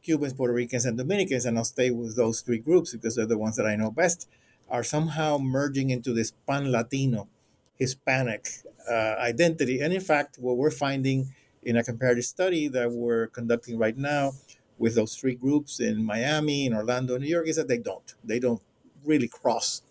Cubans, 0.02 0.32
Puerto 0.34 0.52
Ricans, 0.52 0.84
and 0.84 0.96
Dominicans, 0.98 1.44
and 1.44 1.58
I'll 1.58 1.64
stay 1.64 1.90
with 1.90 2.16
those 2.16 2.40
three 2.40 2.58
groups 2.58 2.92
because 2.92 3.16
they're 3.16 3.26
the 3.26 3.38
ones 3.38 3.56
that 3.56 3.66
I 3.66 3.76
know 3.76 3.90
best, 3.90 4.28
are 4.68 4.82
somehow 4.82 5.38
merging 5.38 5.90
into 5.90 6.12
this 6.12 6.32
pan 6.46 6.70
Latino, 6.70 7.28
Hispanic 7.76 8.48
uh, 8.90 9.16
identity. 9.18 9.80
And 9.80 9.92
in 9.92 10.00
fact, 10.00 10.38
what 10.38 10.56
we're 10.56 10.70
finding 10.70 11.34
in 11.64 11.76
a 11.76 11.84
comparative 11.84 12.24
study 12.24 12.68
that 12.68 12.90
we're 12.92 13.28
conducting 13.28 13.78
right 13.78 13.96
now 13.96 14.32
with 14.78 14.94
those 14.94 15.16
three 15.16 15.34
groups 15.34 15.80
in 15.80 16.04
Miami, 16.04 16.66
in 16.66 16.74
Orlando, 16.74 17.16
New 17.16 17.28
York, 17.28 17.46
is 17.48 17.56
that 17.56 17.68
they 17.68 17.78
don't. 17.78 18.14
They 18.24 18.38
don't 18.38 18.62
really 19.04 19.28
cross 19.28 19.82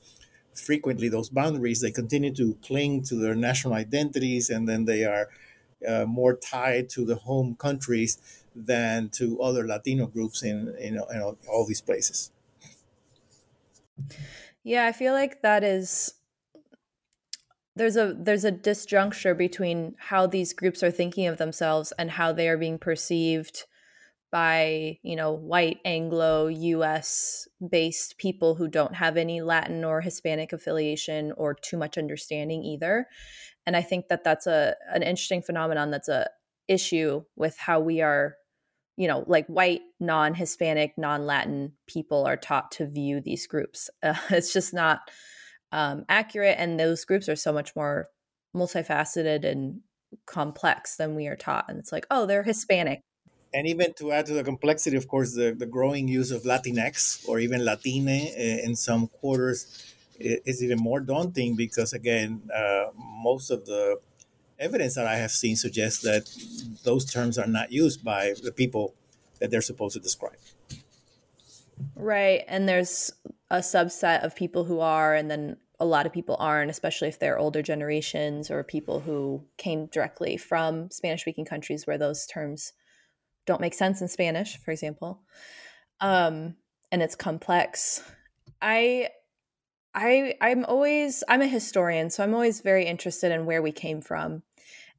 frequently 0.54 1.10
those 1.10 1.30
boundaries. 1.30 1.82
They 1.82 1.92
continue 1.92 2.34
to 2.36 2.56
cling 2.64 3.04
to 3.04 3.16
their 3.16 3.36
national 3.36 3.74
identities, 3.74 4.50
and 4.50 4.68
then 4.68 4.86
they 4.86 5.06
are 5.06 5.30
uh, 5.88 6.06
more 6.06 6.36
tied 6.36 6.90
to 6.90 7.06
the 7.06 7.16
home 7.16 7.56
countries 7.56 8.18
than 8.56 9.10
to 9.10 9.42
other 9.42 9.66
Latino 9.66 10.06
groups 10.08 10.44
in, 10.44 10.76
in, 10.80 10.96
in 10.96 11.22
all 11.50 11.66
these 11.68 11.82
places. 11.82 12.32
Yeah, 14.64 14.86
I 14.86 14.92
feel 14.92 15.14
like 15.14 15.42
that 15.42 15.64
is 15.64 16.14
there's 17.76 17.98
a 17.98 18.16
there's 18.18 18.46
a 18.46 18.52
disjuncture 18.52 19.38
between 19.38 19.96
how 19.98 20.28
these 20.28 20.54
groups 20.54 20.84
are 20.84 20.92
thinking 20.92 21.28
of 21.28 21.38
themselves 21.38 21.92
and 21.98 22.12
how 22.12 22.32
they 22.32 22.48
are 22.48 22.58
being 22.58 22.78
perceived 22.78 23.66
by 24.32 24.98
you 25.04 25.16
know 25.16 25.32
white 25.32 25.80
anglo 25.86 26.50
us 26.50 27.48
based 27.70 28.18
people 28.18 28.56
who 28.56 28.68
don't 28.68 28.96
have 28.96 29.18
any 29.18 29.42
latin 29.42 29.84
or 29.84 30.02
hispanic 30.02 30.54
affiliation 30.54 31.32
or 31.38 31.54
too 31.54 31.78
much 31.78 31.98
understanding 31.98 32.64
either. 32.64 33.08
And 33.66 33.76
i 33.76 33.82
think 33.82 34.08
that 34.10 34.24
that's 34.24 34.48
a 34.48 34.76
an 34.94 35.04
interesting 35.04 35.42
phenomenon 35.42 35.90
that's 35.90 36.10
a 36.10 36.30
issue 36.68 37.24
with 37.36 37.58
how 37.58 37.80
we 37.80 38.02
are 38.02 38.36
you 38.98 39.08
know 39.08 39.24
like 39.28 39.48
white 39.48 39.82
non-hispanic 40.00 40.94
non-latin 40.98 41.74
people 41.88 42.26
are 42.26 42.38
taught 42.38 42.72
to 42.72 42.88
view 42.88 43.20
these 43.20 43.48
groups. 43.48 43.90
Uh, 44.04 44.14
it's 44.30 44.54
just 44.54 44.74
not 44.74 45.00
um, 45.74 46.06
accurate 46.08 46.56
and 46.60 46.80
those 46.80 47.04
groups 47.04 47.28
are 47.28 47.36
so 47.36 47.52
much 47.52 47.76
more 47.76 48.08
multifaceted 48.56 49.44
and 49.44 49.82
complex 50.28 50.96
than 50.96 51.16
we 51.16 51.28
are 51.28 51.36
taught 51.36 51.66
and 51.68 51.80
it's 51.80 51.92
like 51.92 52.06
oh 52.12 52.26
they're 52.26 52.44
hispanic. 52.44 53.02
And 53.56 53.68
even 53.68 53.94
to 53.96 54.12
add 54.12 54.28
to 54.28 54.34
the 54.34 54.44
complexity 54.44 54.96
of 54.96 55.08
course 55.08 55.34
the, 55.34 55.52
the 55.58 55.66
growing 55.66 56.08
use 56.08 56.30
of 56.32 56.44
latinx 56.44 57.28
or 57.28 57.40
even 57.40 57.66
latine 57.66 58.08
in 58.08 58.76
some 58.76 59.08
quarters 59.08 59.96
is 60.20 60.64
even 60.64 60.78
more 60.78 61.00
daunting 61.00 61.56
because 61.56 61.92
again 61.92 62.44
uh, 62.56 62.86
most 62.96 63.50
of 63.50 63.66
the 63.66 64.00
evidence 64.60 64.94
that 64.94 65.08
i 65.08 65.16
have 65.16 65.32
seen 65.32 65.56
suggests 65.56 66.04
that 66.04 66.30
those 66.84 67.12
terms 67.12 67.40
are 67.40 67.48
not 67.48 67.72
used 67.72 68.04
by 68.04 68.34
the 68.44 68.52
people 68.52 68.94
that 69.40 69.50
they're 69.50 69.62
supposed 69.62 69.96
to 69.96 70.00
describe. 70.00 70.38
Right 71.96 72.44
and 72.48 72.70
there's 72.70 73.12
a 73.50 73.58
subset 73.58 74.24
of 74.24 74.36
people 74.36 74.64
who 74.64 74.80
are 74.80 75.16
and 75.16 75.30
then 75.30 75.58
a 75.80 75.86
lot 75.86 76.06
of 76.06 76.14
people 76.14 76.38
aren't, 76.40 76.72
especially 76.72 77.08
if 77.08 77.20
they're 77.20 77.40
older 77.40 77.62
generations 77.62 78.52
or 78.52 78.64
people 78.64 79.00
who 79.00 79.44
came 79.58 79.88
directly 79.88 80.38
from 80.38 80.90
Spanish 80.92 81.22
speaking 81.22 81.46
countries 81.46 81.88
where 81.88 81.98
those 81.98 82.26
terms 82.26 82.74
don't 83.46 83.62
make 83.62 83.74
sense 83.74 84.02
in 84.02 84.08
Spanish, 84.08 84.58
for 84.58 84.72
example. 84.72 85.22
Um, 86.00 86.56
and 86.92 87.02
it's 87.02 87.16
complex. 87.16 88.04
I 88.62 89.10
I 89.94 90.36
I'm 90.42 90.66
always 90.66 91.24
I'm 91.28 91.42
a 91.42 91.48
historian, 91.48 92.10
so 92.10 92.24
I'm 92.24 92.34
always 92.34 92.62
very 92.62 92.86
interested 92.86 93.32
in 93.32 93.46
where 93.46 93.62
we 93.62 93.72
came 93.72 94.02
from. 94.02 94.44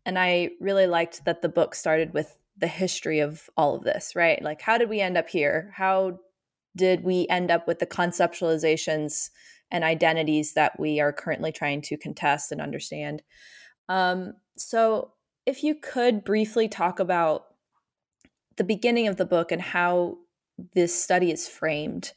And 0.05 0.19
I 0.19 0.51
really 0.61 0.87
liked 0.87 1.25
that 1.25 1.41
the 1.41 1.49
book 1.49 1.75
started 1.75 2.13
with 2.13 2.37
the 2.57 2.67
history 2.67 3.21
of 3.21 3.49
all 3.57 3.75
of 3.77 3.85
this, 3.85 4.15
right? 4.15 4.43
Like 4.43 4.61
how 4.61 4.79
did 4.79 4.89
we 4.89 5.01
end 5.01 5.17
up 5.17 5.29
here? 5.29 5.73
How 5.75 6.19
did 6.77 7.05
we 7.05 7.27
end 7.29 7.51
up 7.51 7.67
with 7.67 7.79
the 7.79 7.87
conceptualizations 7.87 9.31
and 9.71 9.85
identities 9.85 10.55
that 10.55 10.79
we 10.79 11.01
are 11.01 11.13
currently 11.13 11.53
trying 11.53 11.83
to 11.83 11.97
contest 11.97 12.53
and 12.53 12.61
understand. 12.61 13.23
Um, 13.89 14.35
so, 14.57 15.13
if 15.47 15.63
you 15.63 15.75
could 15.75 16.25
briefly 16.25 16.69
talk 16.69 17.01
about 17.01 17.47
the 18.57 18.65
beginning 18.65 19.09
of 19.09 19.17
the 19.17 19.27
book 19.27 19.53
and 19.53 19.61
how 19.61 20.19
this 20.75 21.03
study 21.03 21.31
is 21.31 21.49
framed 21.49 22.13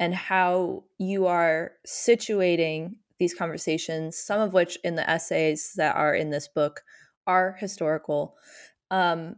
and 0.00 0.14
how 0.14 0.84
you 0.98 1.26
are 1.26 1.72
situating 1.86 2.96
these 3.18 3.34
conversations, 3.34 4.16
some 4.16 4.40
of 4.40 4.52
which 4.52 4.78
in 4.82 4.96
the 4.96 5.08
essays 5.08 5.74
that 5.76 5.94
are 5.94 6.14
in 6.14 6.30
this 6.30 6.48
book 6.48 6.82
are 7.26 7.56
historical. 7.60 8.34
Um, 8.90 9.36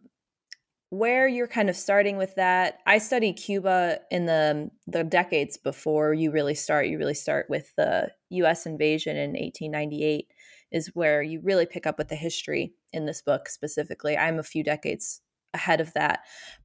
where 0.95 1.27
you're 1.27 1.49
kind 1.49 1.69
of 1.69 1.77
starting 1.77 2.17
with 2.17 2.37
that. 2.37 2.79
I 2.87 2.99
studied 2.99 3.35
Cuba 3.35 3.99
in 4.11 4.27
the 4.27 4.71
the 4.87 5.03
decades 5.03 5.57
before 5.57 6.15
you 6.15 6.31
really 6.31 6.55
start. 6.55 6.87
You 6.87 6.99
really 6.99 7.15
start 7.15 7.47
with 7.49 7.73
the 7.77 8.13
U.S. 8.31 8.65
invasion 8.65 9.17
in 9.17 9.31
1898 9.31 10.27
is 10.71 10.93
where 10.95 11.23
you 11.23 11.41
really 11.43 11.67
pick 11.67 11.87
up 11.87 11.99
with 11.99 12.09
the 12.09 12.17
history 12.17 12.75
in 12.93 13.07
this 13.07 13.23
book 13.23 13.49
specifically. 13.49 14.17
I'm 14.17 14.39
a 14.39 14.45
few 14.45 14.63
decades 14.63 15.21
ahead 15.53 15.81
of 15.81 15.93
that, 15.95 16.21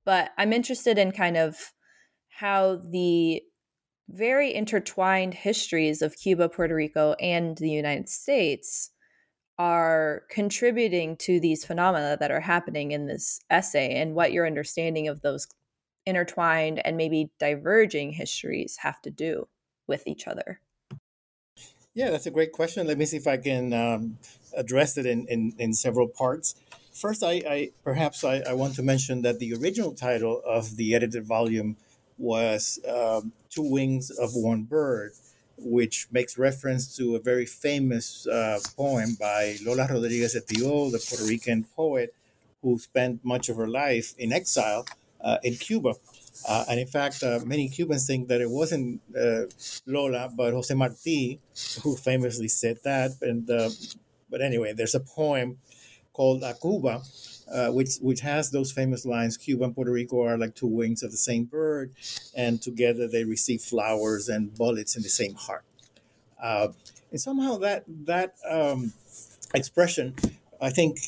but 0.05 0.31
I'm 0.37 0.53
interested 0.53 0.97
in 0.97 1.11
kind 1.11 1.37
of 1.37 1.55
how 2.29 2.81
the 2.91 3.41
very 4.09 4.53
intertwined 4.53 5.33
histories 5.33 6.01
of 6.01 6.17
Cuba, 6.17 6.49
Puerto 6.49 6.75
Rico, 6.75 7.13
and 7.19 7.57
the 7.57 7.69
United 7.69 8.09
States 8.09 8.91
are 9.59 10.23
contributing 10.29 11.17
to 11.17 11.39
these 11.39 11.65
phenomena 11.65 12.15
that 12.19 12.31
are 12.31 12.39
happening 12.39 12.91
in 12.91 13.07
this 13.07 13.41
essay 13.49 13.93
and 13.95 14.15
what 14.15 14.31
your 14.31 14.47
understanding 14.47 15.09
of 15.09 15.21
those 15.21 15.47
intertwined 16.05 16.81
and 16.85 16.95
maybe 16.95 17.29
diverging 17.39 18.13
histories 18.13 18.77
have 18.77 19.01
to 19.01 19.11
do 19.11 19.47
with 19.85 20.07
each 20.07 20.27
other. 20.27 20.61
Yeah, 21.93 22.09
that's 22.09 22.25
a 22.25 22.31
great 22.31 22.53
question. 22.53 22.87
Let 22.87 22.97
me 22.97 23.05
see 23.05 23.17
if 23.17 23.27
I 23.27 23.35
can 23.35 23.73
um, 23.73 24.17
address 24.55 24.97
it 24.97 25.05
in, 25.05 25.27
in, 25.27 25.53
in 25.57 25.73
several 25.73 26.07
parts. 26.07 26.55
First, 26.93 27.21
I, 27.21 27.41
I 27.47 27.71
perhaps 27.83 28.23
I, 28.23 28.37
I 28.47 28.53
want 28.53 28.75
to 28.75 28.83
mention 28.83 29.23
that 29.23 29.39
the 29.39 29.53
original 29.53 29.93
title 29.93 30.41
of 30.45 30.77
the 30.77 30.95
edited 30.95 31.25
volume 31.25 31.75
was 32.17 32.79
um, 32.87 33.33
Two 33.49 33.69
Wings 33.69 34.09
of 34.09 34.31
One 34.33 34.63
Bird, 34.63 35.11
which 35.61 36.07
makes 36.11 36.37
reference 36.37 36.95
to 36.97 37.15
a 37.15 37.19
very 37.19 37.45
famous 37.45 38.27
uh, 38.27 38.59
poem 38.75 39.15
by 39.19 39.57
Lola 39.65 39.87
Rodriguez 39.87 40.33
de 40.33 40.41
Tió, 40.41 40.91
the 40.91 40.99
Puerto 40.99 41.25
Rican 41.25 41.63
poet 41.75 42.13
who 42.61 42.77
spent 42.77 43.23
much 43.23 43.49
of 43.49 43.57
her 43.57 43.67
life 43.67 44.13
in 44.17 44.33
exile 44.33 44.85
uh, 45.21 45.37
in 45.43 45.55
Cuba. 45.55 45.93
Uh, 46.47 46.65
and 46.69 46.79
in 46.79 46.87
fact, 46.87 47.23
uh, 47.23 47.39
many 47.45 47.67
Cubans 47.69 48.07
think 48.07 48.27
that 48.27 48.41
it 48.41 48.49
wasn't 48.49 49.01
uh, 49.17 49.41
Lola, 49.85 50.31
but 50.35 50.53
Jose 50.53 50.73
Marti, 50.73 51.39
who 51.83 51.95
famously 51.95 52.47
said 52.47 52.77
that. 52.83 53.11
And 53.21 53.49
uh, 53.49 53.69
but 54.29 54.41
anyway, 54.41 54.73
there's 54.73 54.95
a 54.95 54.99
poem 54.99 55.57
called 56.13 56.43
A 56.43 56.53
Cuba, 56.53 57.01
uh, 57.51 57.69
which 57.69 57.97
which 58.01 58.21
has 58.21 58.51
those 58.51 58.71
famous 58.71 59.05
lines: 59.05 59.37
"Cuba 59.37 59.65
and 59.65 59.75
Puerto 59.75 59.91
Rico 59.91 60.23
are 60.23 60.37
like 60.37 60.55
two 60.55 60.67
wings 60.67 61.03
of 61.03 61.11
the 61.11 61.17
same 61.17 61.45
bird, 61.45 61.93
and 62.35 62.61
together 62.61 63.07
they 63.07 63.23
receive 63.23 63.61
flowers 63.61 64.29
and 64.29 64.53
bullets 64.55 64.95
in 64.95 65.03
the 65.03 65.09
same 65.09 65.35
heart." 65.35 65.63
Uh, 66.41 66.69
and 67.11 67.19
somehow 67.19 67.57
that 67.57 67.83
that 67.87 68.35
um, 68.49 68.93
expression, 69.53 70.15
I 70.61 70.69
think, 70.69 70.99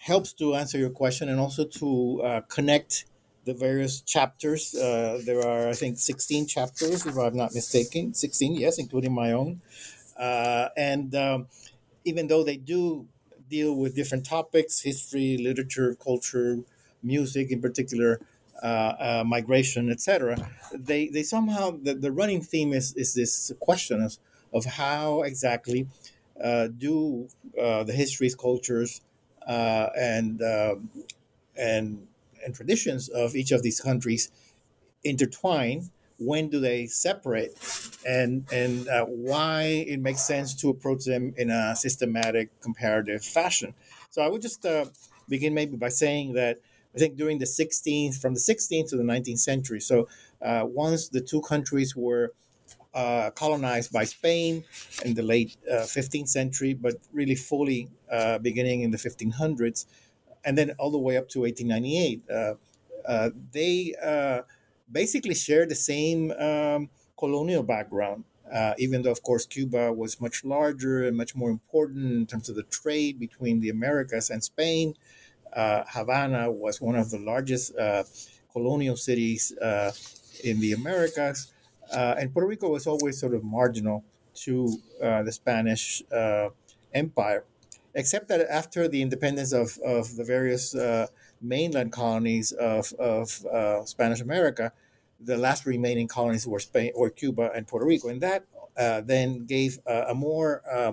helps 0.00 0.32
to 0.34 0.54
answer 0.54 0.78
your 0.78 0.90
question 0.90 1.28
and 1.28 1.38
also 1.38 1.64
to 1.64 2.42
connect 2.48 3.04
the 3.48 3.54
various 3.54 4.02
chapters. 4.02 4.74
Uh, 4.74 5.20
there 5.24 5.40
are, 5.40 5.68
I 5.68 5.72
think, 5.72 5.98
16 5.98 6.46
chapters, 6.46 7.06
if 7.06 7.16
I'm 7.16 7.34
not 7.34 7.54
mistaken. 7.54 8.12
16, 8.12 8.54
yes, 8.54 8.78
including 8.78 9.14
my 9.14 9.32
own. 9.32 9.62
Uh, 10.16 10.68
and 10.76 11.14
um, 11.14 11.46
even 12.04 12.26
though 12.26 12.44
they 12.44 12.58
do 12.58 13.08
deal 13.48 13.74
with 13.74 13.94
different 13.94 14.24
topics 14.26 14.80
history, 14.80 15.38
literature, 15.38 15.94
culture, 15.94 16.58
music 17.02 17.50
in 17.50 17.60
particular, 17.60 18.20
uh, 18.62 18.66
uh 18.66 19.24
migration, 19.26 19.90
etc. 19.90 20.36
They, 20.72 21.08
they 21.08 21.22
somehow, 21.22 21.78
the, 21.82 21.94
the 21.94 22.12
running 22.12 22.42
theme 22.42 22.72
is, 22.72 22.94
is 22.94 23.14
this 23.14 23.52
question 23.60 24.02
of, 24.02 24.16
of 24.52 24.64
how 24.64 25.22
exactly 25.22 25.86
uh, 26.42 26.68
do 26.68 27.28
uh, 27.60 27.84
the 27.84 27.92
histories, 27.92 28.34
cultures, 28.34 29.00
and, 29.46 30.42
um, 30.42 30.90
and 31.56 32.06
and 32.44 32.54
traditions 32.54 33.08
of 33.08 33.34
each 33.34 33.52
of 33.52 33.62
these 33.62 33.80
countries 33.80 34.30
intertwine 35.04 35.90
when 36.18 36.48
do 36.48 36.60
they 36.60 36.86
separate 36.86 37.52
and 38.06 38.46
and 38.52 38.88
uh, 38.88 39.04
why 39.04 39.62
it 39.86 40.00
makes 40.00 40.26
sense 40.26 40.54
to 40.54 40.68
approach 40.68 41.04
them 41.04 41.32
in 41.36 41.50
a 41.50 41.76
systematic 41.76 42.60
comparative 42.60 43.24
fashion 43.24 43.74
so 44.10 44.22
i 44.22 44.28
would 44.28 44.42
just 44.42 44.64
uh, 44.66 44.84
begin 45.28 45.54
maybe 45.54 45.76
by 45.76 45.88
saying 45.88 46.32
that 46.32 46.60
i 46.94 46.98
think 46.98 47.16
during 47.16 47.38
the 47.38 47.44
16th 47.44 48.20
from 48.20 48.34
the 48.34 48.40
16th 48.40 48.90
to 48.90 48.96
the 48.96 49.02
19th 49.02 49.38
century 49.38 49.80
so 49.80 50.08
uh, 50.42 50.64
once 50.64 51.08
the 51.08 51.20
two 51.20 51.40
countries 51.40 51.94
were 51.96 52.32
uh, 52.94 53.30
colonized 53.30 53.92
by 53.92 54.04
spain 54.04 54.64
in 55.04 55.14
the 55.14 55.22
late 55.22 55.56
15th 55.70 56.22
uh, 56.22 56.26
century 56.26 56.74
but 56.74 56.94
really 57.12 57.34
fully 57.34 57.88
uh, 58.10 58.38
beginning 58.38 58.80
in 58.80 58.90
the 58.90 58.98
1500s 58.98 59.86
and 60.44 60.56
then 60.56 60.72
all 60.78 60.90
the 60.90 60.98
way 60.98 61.16
up 61.16 61.28
to 61.28 61.40
1898. 61.40 62.22
Uh, 62.30 62.54
uh, 63.06 63.30
they 63.52 63.94
basically 64.90 65.34
share 65.34 65.66
the 65.66 65.74
same 65.74 66.30
um, 66.32 66.90
colonial 67.18 67.62
background. 67.62 68.24
Uh, 68.52 68.72
even 68.78 69.02
though, 69.02 69.10
of 69.10 69.22
course, 69.22 69.44
Cuba 69.44 69.92
was 69.92 70.20
much 70.20 70.42
larger 70.44 71.06
and 71.06 71.16
much 71.16 71.36
more 71.36 71.50
important 71.50 72.12
in 72.12 72.26
terms 72.26 72.48
of 72.48 72.56
the 72.56 72.62
trade 72.62 73.18
between 73.18 73.60
the 73.60 73.68
Americas 73.68 74.30
and 74.30 74.42
Spain, 74.42 74.94
uh, 75.52 75.84
Havana 75.88 76.50
was 76.50 76.80
one 76.80 76.96
of 76.96 77.10
the 77.10 77.18
largest 77.18 77.76
uh, 77.76 78.04
colonial 78.52 78.96
cities 78.96 79.52
in 80.42 80.60
the 80.60 80.72
Americas, 80.72 81.52
and 81.92 82.32
Puerto 82.32 82.48
Rico 82.48 82.70
was 82.70 82.86
always 82.86 83.20
sort 83.20 83.34
of 83.34 83.44
marginal 83.44 84.02
to 84.34 84.72
the 85.00 85.32
Spanish 85.32 86.02
Empire 86.94 87.44
except 87.94 88.28
that 88.28 88.46
after 88.50 88.88
the 88.88 89.02
independence 89.02 89.52
of, 89.52 89.78
of 89.84 90.16
the 90.16 90.24
various 90.24 90.74
uh, 90.74 91.06
mainland 91.40 91.92
colonies 91.92 92.52
of, 92.52 92.92
of 92.94 93.44
uh, 93.46 93.84
Spanish 93.84 94.20
America, 94.20 94.72
the 95.20 95.36
last 95.36 95.66
remaining 95.66 96.06
colonies 96.06 96.46
were 96.46 96.60
Spain 96.60 96.92
or 96.94 97.10
Cuba 97.10 97.50
and 97.54 97.66
Puerto 97.66 97.86
Rico, 97.86 98.08
and 98.08 98.20
that 98.20 98.44
uh, 98.76 99.00
then 99.00 99.44
gave 99.46 99.78
a 99.86 100.14
more 100.14 100.62
uh, 100.70 100.92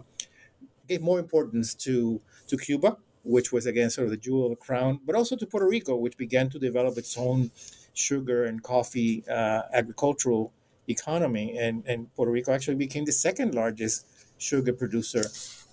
gave 0.88 1.02
more 1.02 1.20
importance 1.20 1.74
to 1.76 2.22
to 2.48 2.58
Cuba, 2.58 2.98
which 3.24 3.52
was 3.52 3.66
again 3.66 3.90
sort 3.90 4.06
of 4.06 4.12
the 4.12 4.18
jewel 4.18 4.46
of 4.46 4.50
the 4.50 4.56
crown, 4.56 5.00
but 5.06 5.16
also 5.16 5.36
to 5.36 5.46
Puerto 5.46 5.68
Rico, 5.68 5.96
which 5.96 6.18
began 6.18 6.50
to 6.50 6.60
develop 6.60 6.98
its 6.98 7.18
own 7.18 7.52
sugar 7.94 8.46
and 8.46 8.64
coffee 8.64 9.24
uh, 9.30 9.62
agricultural 9.74 10.52
economy, 10.88 11.58
and 11.58 11.84
and 11.86 12.14
Puerto 12.16 12.32
Rico 12.32 12.52
actually 12.52 12.76
became 12.76 13.06
the 13.06 13.12
second 13.12 13.54
largest 13.54 14.08
sugar 14.38 14.74
producer 14.74 15.24
uh, 15.26 15.30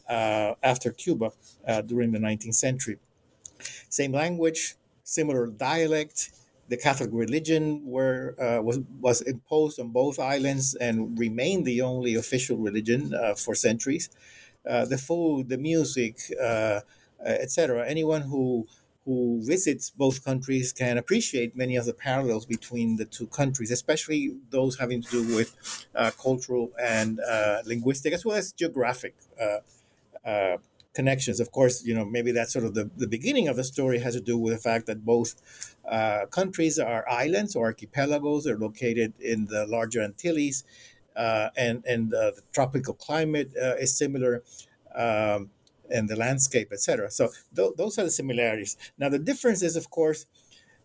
after 0.08 0.92
Cuba 0.92 1.32
uh, 1.66 1.82
during 1.82 2.12
the 2.12 2.18
19th 2.18 2.54
century. 2.56 2.98
Same 3.88 4.12
language, 4.12 4.76
similar 5.04 5.46
dialect. 5.46 6.30
The 6.68 6.76
Catholic 6.76 7.10
religion 7.12 7.84
were, 7.86 8.34
uh, 8.40 8.62
was, 8.62 8.78
was 9.00 9.20
imposed 9.20 9.78
on 9.78 9.90
both 9.90 10.18
islands 10.18 10.74
and 10.74 11.18
remained 11.18 11.66
the 11.66 11.82
only 11.82 12.14
official 12.14 12.56
religion 12.56 13.12
uh, 13.14 13.34
for 13.34 13.54
centuries. 13.54 14.08
Uh, 14.68 14.84
the 14.84 14.98
food, 14.98 15.48
the 15.48 15.58
music, 15.58 16.18
uh, 16.40 16.80
etc. 17.24 17.86
Anyone 17.86 18.22
who 18.22 18.66
who 19.04 19.42
visits 19.44 19.90
both 19.90 20.24
countries 20.24 20.72
can 20.72 20.96
appreciate 20.96 21.56
many 21.56 21.74
of 21.74 21.84
the 21.86 21.92
parallels 21.92 22.46
between 22.46 22.94
the 22.98 23.04
two 23.04 23.26
countries, 23.26 23.72
especially 23.72 24.38
those 24.50 24.78
having 24.78 25.02
to 25.02 25.10
do 25.10 25.34
with 25.34 25.86
uh, 25.96 26.12
cultural 26.22 26.70
and 26.80 27.18
uh, 27.18 27.62
linguistic 27.66 28.12
as 28.12 28.24
well 28.24 28.36
as 28.36 28.52
geographic 28.52 29.16
uh, 29.40 29.58
uh, 30.24 30.56
connections. 30.94 31.40
Of 31.40 31.52
course, 31.52 31.84
you 31.84 31.94
know, 31.94 32.04
maybe 32.04 32.32
that's 32.32 32.52
sort 32.52 32.64
of 32.64 32.74
the, 32.74 32.90
the 32.96 33.06
beginning 33.06 33.48
of 33.48 33.56
the 33.56 33.64
story 33.64 33.98
has 34.00 34.14
to 34.14 34.20
do 34.20 34.36
with 34.36 34.52
the 34.54 34.60
fact 34.60 34.86
that 34.86 35.04
both 35.04 35.34
uh, 35.88 36.26
countries 36.26 36.78
are 36.78 37.08
islands 37.08 37.56
or 37.56 37.66
archipelagos. 37.66 38.44
They're 38.44 38.58
located 38.58 39.14
in 39.20 39.46
the 39.46 39.66
larger 39.66 40.02
Antilles, 40.02 40.64
uh, 41.16 41.48
and, 41.56 41.84
and 41.86 42.12
uh, 42.12 42.32
the 42.36 42.42
tropical 42.52 42.94
climate 42.94 43.52
uh, 43.60 43.76
is 43.76 43.96
similar. 43.96 44.42
Um, 44.94 45.50
and 45.90 46.08
the 46.08 46.16
landscape, 46.16 46.72
etc. 46.72 47.10
So 47.10 47.30
th- 47.54 47.72
those 47.76 47.98
are 47.98 48.04
the 48.04 48.10
similarities. 48.10 48.78
Now 48.96 49.10
the 49.10 49.18
difference 49.18 49.62
is, 49.62 49.76
of 49.76 49.90
course, 49.90 50.24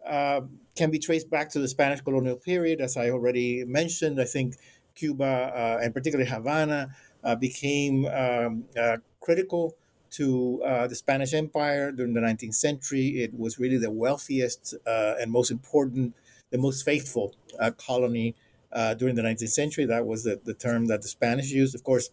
uh, 0.06 0.42
can 0.76 0.92
be 0.92 1.00
traced 1.00 1.30
back 1.30 1.50
to 1.52 1.60
the 1.60 1.68
Spanish 1.68 2.02
colonial 2.02 2.36
period, 2.36 2.82
as 2.82 2.98
I 2.98 3.10
already 3.10 3.64
mentioned. 3.66 4.20
I 4.20 4.26
think 4.26 4.56
Cuba, 4.96 5.26
uh, 5.26 5.80
and 5.84 5.94
particularly 5.94 6.30
Havana, 6.30 6.90
uh, 7.24 7.36
became 7.36 8.06
um, 8.06 8.66
uh, 8.80 8.98
critical 9.20 9.76
to 10.12 10.62
uh, 10.64 10.88
the 10.88 10.96
Spanish 10.96 11.34
Empire 11.34 11.92
during 11.92 12.14
the 12.14 12.22
19th 12.22 12.56
century. 12.56 13.22
It 13.22 13.38
was 13.38 13.60
really 13.60 13.78
the 13.78 13.92
wealthiest 13.92 14.76
uh, 14.86 15.16
and 15.20 15.32
most 15.32 15.52
important, 15.52 16.16
the 16.50 16.58
most 16.58 16.84
faithful 16.86 17.36
uh, 17.60 17.72
colony 17.72 18.36
uh, 18.72 18.94
during 18.94 19.16
the 19.16 19.22
19th 19.22 19.50
century. 19.50 19.86
That 19.86 20.06
was 20.06 20.24
the, 20.24 20.40
the 20.44 20.54
term 20.54 20.86
that 20.88 21.02
the 21.02 21.08
Spanish 21.08 21.52
used. 21.52 21.76
Of 21.76 21.84
course, 21.84 22.10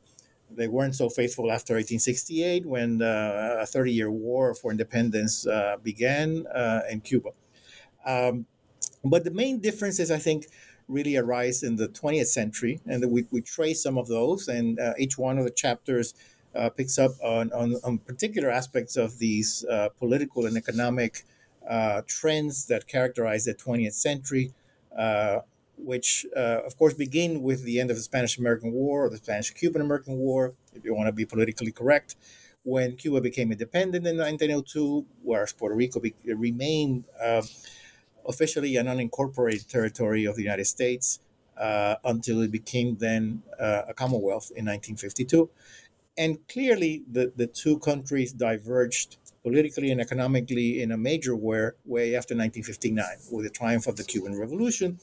they 0.51 0.69
weren't 0.69 0.95
so 0.95 1.09
faithful 1.09 1.51
after 1.51 1.75
1868 1.75 2.67
when 2.67 3.03
uh, 3.03 3.59
a 3.61 3.67
30 3.67 3.93
year 3.93 4.11
war 4.11 4.55
for 4.55 4.71
independence 4.71 5.47
uh, 5.47 5.77
began 5.83 6.47
in 6.91 7.01
Cuba. 7.01 7.31
Um, 8.05 8.47
but 9.05 9.25
the 9.25 9.31
main 9.31 9.61
differences, 9.61 10.11
I 10.11 10.19
think, 10.19 10.47
really 10.89 11.17
arise 11.17 11.63
in 11.63 11.77
the 11.77 11.89
20th 11.89 12.27
century, 12.27 12.81
and 12.87 13.11
we, 13.11 13.27
we 13.31 13.41
trace 13.41 13.83
some 13.83 13.97
of 13.97 14.07
those, 14.07 14.49
and 14.49 14.79
each 14.99 15.17
one 15.19 15.39
of 15.39 15.45
the 15.45 15.51
chapters 15.51 16.15
uh, 16.55 16.71
picks 16.71 16.99
up 16.99 17.13
on, 17.23 17.53
on, 17.53 17.77
on, 17.85 17.99
particular 17.99 18.51
aspects 18.51 18.97
of 18.97 19.19
these 19.19 19.65
uh, 19.71 19.89
political 19.99 20.47
and 20.47 20.57
economic 20.57 21.25
uh, 21.69 22.03
trends 22.07 22.67
that 22.67 22.87
characterize 22.87 23.45
the 23.45 23.55
20th 23.55 23.95
century, 23.95 24.53
uh, 24.97 25.41
which, 25.77 26.27
uh, 26.37 26.61
of 26.65 26.77
course, 26.79 26.95
begin 26.95 27.43
with 27.43 27.65
the 27.65 27.81
end 27.81 27.91
of 27.91 27.97
the 27.97 28.03
Spanish 28.03 28.39
American 28.39 28.73
War 28.73 29.07
or 29.07 29.11
the 29.11 29.17
Spanish 29.17 29.51
Cuban 29.51 29.81
American 29.81 30.17
War, 30.19 30.55
if 30.75 30.85
you 30.85 30.95
want 30.95 31.09
to 31.09 31.13
be 31.13 31.25
politically 31.25 31.73
correct. 31.73 32.17
When 32.63 32.97
Cuba 32.97 33.21
became 33.21 33.53
independent 33.53 34.07
in 34.07 34.17
1902, 34.17 35.05
whereas 35.23 35.53
Puerto 35.53 35.75
Rico 35.75 36.01
be- 36.01 36.15
remained 36.25 37.05
uh, 37.21 37.43
officially 38.27 38.77
an 38.77 38.87
unincorporated 38.87 39.67
territory 39.69 40.25
of 40.25 40.37
the 40.37 40.43
United 40.43 40.67
States 40.67 41.19
until 42.05 42.43
it 42.43 42.51
became 42.51 42.97
then 42.97 43.43
a 43.59 43.93
Commonwealth 43.95 44.51
in 44.51 44.65
1952 44.67 45.51
and 46.17 46.39
clearly 46.49 47.03
the, 47.11 47.33
the 47.37 47.47
two 47.47 47.79
countries 47.79 48.33
diverged 48.33 49.17
politically 49.43 49.91
and 49.91 50.01
economically 50.01 50.81
in 50.81 50.91
a 50.93 50.97
major 50.97 51.37
way, 51.37 52.15
after 52.15 52.35
1959 52.35 53.05
with 53.31 53.45
the 53.45 53.51
triumph 53.51 53.87
of 53.87 53.97
the 53.97 54.05
Cuban 54.05 54.39
Revolution. 54.39 54.99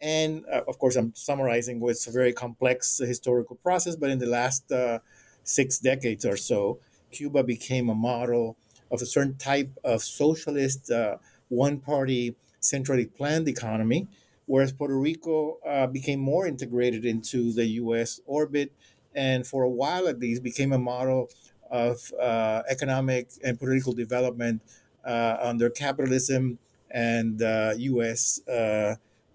And 0.00 0.44
uh, 0.52 0.62
of 0.66 0.78
course, 0.78 0.96
I'm 0.96 1.14
summarizing 1.14 1.80
what's 1.80 2.06
a 2.06 2.10
very 2.10 2.32
complex 2.32 2.98
historical 2.98 3.56
process, 3.56 3.96
but 3.96 4.10
in 4.10 4.18
the 4.18 4.26
last 4.26 4.70
uh, 4.72 5.00
six 5.44 5.78
decades 5.78 6.24
or 6.24 6.36
so, 6.36 6.78
Cuba 7.10 7.44
became 7.44 7.88
a 7.88 7.94
model 7.94 8.56
of 8.90 9.02
a 9.02 9.06
certain 9.06 9.36
type 9.36 9.70
of 9.84 10.02
socialist, 10.02 10.90
uh, 10.90 11.16
one 11.48 11.78
party, 11.78 12.36
centrally 12.60 13.06
planned 13.06 13.48
economy, 13.48 14.08
whereas 14.46 14.72
Puerto 14.72 14.98
Rico 14.98 15.58
uh, 15.66 15.86
became 15.86 16.20
more 16.20 16.46
integrated 16.46 17.04
into 17.04 17.52
the 17.52 17.66
US 17.82 18.20
orbit 18.26 18.72
and 19.14 19.46
for 19.46 19.62
a 19.62 19.70
while 19.70 20.08
at 20.08 20.18
least 20.18 20.42
became 20.42 20.72
a 20.72 20.78
model 20.78 21.30
of 21.70 22.12
uh, 22.20 22.62
economic 22.68 23.28
and 23.42 23.58
political 23.58 23.92
development 23.92 24.62
uh, 25.04 25.36
under 25.40 25.68
capitalism 25.70 26.58
and 26.90 27.40
U.S. 27.40 28.40
Uh, 28.48 28.94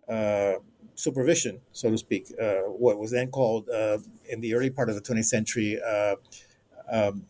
uh, 0.09 0.55
supervision, 0.95 1.59
so 1.71 1.91
to 1.91 1.97
speak. 1.97 2.31
Uh, 2.41 2.61
what 2.83 2.97
was 2.97 3.11
then 3.11 3.29
called 3.29 3.67
in 4.29 4.41
the 4.41 4.53
early 4.53 4.69
part 4.69 4.89
of 4.89 4.95
the 4.95 5.01
20th 5.01 5.25
century. 5.25 5.79
Um, 6.91 7.25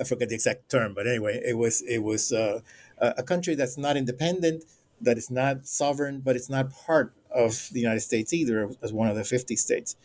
I 0.00 0.04
forget 0.04 0.30
the 0.30 0.34
exact 0.34 0.70
term, 0.70 0.94
but 0.94 1.06
anyway, 1.06 1.40
it 1.44 1.58
was 1.58 1.82
it 1.82 1.98
was 1.98 2.32
a 2.32 3.22
country 3.26 3.54
that's 3.54 3.76
not 3.76 3.96
independent, 3.96 4.64
that 5.00 5.18
is 5.18 5.30
not 5.30 5.66
sovereign, 5.66 6.20
but 6.20 6.34
it's 6.36 6.48
not 6.48 6.72
part 6.72 7.12
of 7.30 7.68
the 7.72 7.80
United 7.80 8.00
States 8.00 8.32
either, 8.32 8.70
as 8.82 8.92
one 8.92 9.08
of 9.08 9.16
the 9.16 9.24
50 9.24 9.56
states 9.56 9.96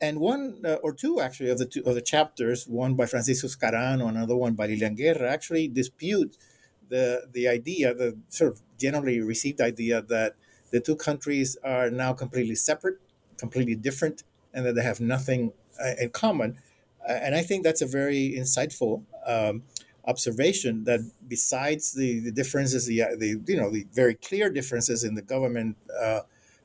and 0.00 0.20
one 0.20 0.62
uh, 0.64 0.74
or 0.82 0.92
two 0.92 1.20
actually 1.20 1.50
of 1.50 1.58
the 1.58 1.66
two 1.66 1.82
of 1.84 1.94
the 1.94 2.00
chapters, 2.00 2.66
one 2.66 2.94
by 2.94 3.06
Francisco 3.06 3.48
Scarano, 3.48 4.08
another 4.08 4.36
one 4.36 4.54
by 4.54 4.66
Lillian 4.66 4.94
Guerra, 4.94 5.30
actually 5.30 5.68
dispute 5.68 6.36
the 6.88 7.28
the 7.32 7.48
idea, 7.48 7.94
the 7.94 8.16
sort 8.28 8.52
of 8.52 8.62
generally 8.78 9.20
received 9.20 9.60
idea 9.60 10.02
that 10.02 10.34
the 10.70 10.80
two 10.80 10.96
countries 10.96 11.56
are 11.64 11.90
now 11.90 12.12
completely 12.12 12.54
separate, 12.54 12.98
completely 13.38 13.74
different, 13.74 14.22
and 14.52 14.66
that 14.66 14.74
they 14.74 14.82
have 14.82 15.00
nothing 15.00 15.52
uh, 15.82 15.94
in 15.98 16.10
common. 16.10 16.58
and 17.08 17.34
I 17.34 17.42
think 17.42 17.62
that's 17.62 17.82
a 17.82 17.86
very 17.86 18.34
insightful 18.36 19.04
um, 19.26 19.62
observation. 20.04 20.84
That 20.84 21.00
besides 21.28 21.92
the, 21.92 22.20
the 22.20 22.32
differences, 22.32 22.86
the, 22.86 23.02
the 23.18 23.40
you 23.46 23.56
know 23.60 23.70
the 23.70 23.86
very 23.92 24.14
clear 24.14 24.50
differences 24.50 25.04
in 25.04 25.14
the 25.14 25.22
government 25.22 25.76
uh, 26.00 26.20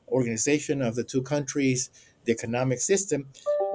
organization 0.08 0.82
of 0.82 0.94
the 0.94 1.04
two 1.04 1.22
countries 1.22 1.90
the 2.24 2.32
economic 2.32 2.80
system, 2.80 3.26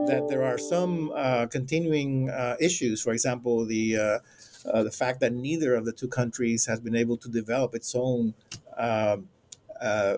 that 0.05 0.27
there 0.27 0.43
are 0.43 0.57
some 0.57 1.11
uh, 1.15 1.47
continuing 1.47 2.29
uh, 2.29 2.55
issues. 2.59 3.01
For 3.01 3.13
example, 3.13 3.65
the 3.65 3.97
uh, 3.97 4.19
uh 4.71 4.83
the 4.83 4.91
fact 4.91 5.19
that 5.21 5.33
neither 5.33 5.75
of 5.75 5.85
the 5.85 5.93
two 5.93 6.07
countries 6.07 6.65
has 6.65 6.79
been 6.79 6.95
able 6.95 7.17
to 7.17 7.29
develop 7.29 7.73
its 7.73 7.95
own 7.95 8.33
um, 8.77 9.27
uh, 9.81 10.17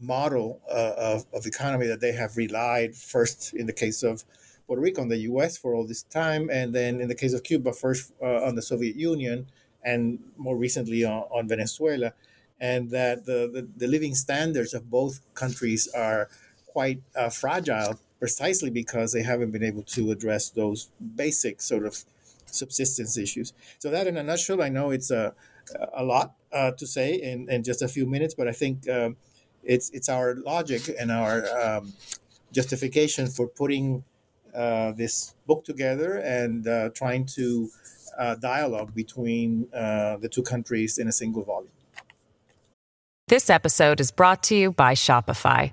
model 0.00 0.60
of, 0.70 1.26
of 1.32 1.44
economy 1.44 1.86
that 1.86 2.00
they 2.00 2.12
have 2.12 2.36
relied 2.36 2.94
first 2.94 3.52
in 3.54 3.66
the 3.66 3.72
case 3.72 4.02
of 4.04 4.24
Puerto 4.66 4.80
Rico 4.80 5.02
on 5.02 5.08
the 5.08 5.16
U.S. 5.32 5.56
for 5.56 5.74
all 5.74 5.86
this 5.86 6.04
time, 6.04 6.50
and 6.50 6.74
then 6.74 7.00
in 7.00 7.08
the 7.08 7.14
case 7.14 7.32
of 7.32 7.42
Cuba, 7.42 7.72
first 7.72 8.12
on 8.20 8.54
the 8.54 8.62
Soviet 8.62 8.96
Union, 8.96 9.46
and 9.82 10.18
more 10.36 10.56
recently 10.56 11.04
on, 11.04 11.22
on 11.32 11.48
Venezuela, 11.48 12.12
and 12.60 12.90
that 12.90 13.24
the, 13.24 13.50
the, 13.52 13.68
the 13.76 13.86
living 13.86 14.14
standards 14.14 14.74
of 14.74 14.90
both 14.90 15.20
countries 15.34 15.88
are 15.94 16.28
quite 16.78 17.02
uh, 17.16 17.28
fragile 17.28 17.98
precisely 18.20 18.70
because 18.70 19.08
they 19.12 19.24
haven't 19.32 19.50
been 19.50 19.64
able 19.64 19.82
to 19.82 20.12
address 20.14 20.50
those 20.50 20.80
basic 21.24 21.60
sort 21.60 21.84
of 21.84 21.94
subsistence 22.46 23.18
issues. 23.18 23.52
So 23.80 23.90
that, 23.90 24.06
in 24.06 24.16
a 24.16 24.22
nutshell, 24.22 24.62
I 24.62 24.68
know 24.68 24.86
it's 24.96 25.10
a 25.10 25.34
a 26.02 26.04
lot 26.14 26.28
uh, 26.58 26.70
to 26.80 26.86
say 26.86 27.08
in, 27.30 27.38
in 27.50 27.62
just 27.70 27.82
a 27.82 27.88
few 27.96 28.06
minutes, 28.06 28.34
but 28.38 28.46
I 28.52 28.52
think 28.52 28.88
um, 28.88 29.16
it's 29.74 29.90
it's 29.96 30.08
our 30.08 30.36
logic 30.52 30.82
and 31.00 31.10
our 31.10 31.36
um, 31.64 31.92
justification 32.58 33.26
for 33.26 33.46
putting 33.48 34.04
uh, 34.54 34.92
this 34.92 35.34
book 35.48 35.64
together 35.64 36.10
and 36.40 36.66
uh, 36.66 36.90
trying 37.00 37.26
to 37.38 37.68
uh, 38.16 38.34
dialogue 38.36 38.90
between 38.94 39.66
uh, 39.74 40.16
the 40.22 40.28
two 40.28 40.44
countries 40.52 40.98
in 40.98 41.08
a 41.08 41.12
single 41.22 41.42
volume. 41.42 41.76
This 43.34 43.50
episode 43.50 43.98
is 44.00 44.10
brought 44.20 44.40
to 44.44 44.54
you 44.54 44.70
by 44.84 44.94
Shopify. 44.94 45.72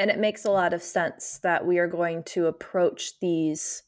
and 0.00 0.10
it 0.10 0.18
makes 0.18 0.46
a 0.46 0.50
lot 0.50 0.72
of 0.72 0.82
sense 0.82 1.40
that 1.42 1.66
we 1.66 1.78
are 1.78 1.86
going 1.86 2.22
to 2.22 2.46
approach 2.46 3.20
these 3.20 3.82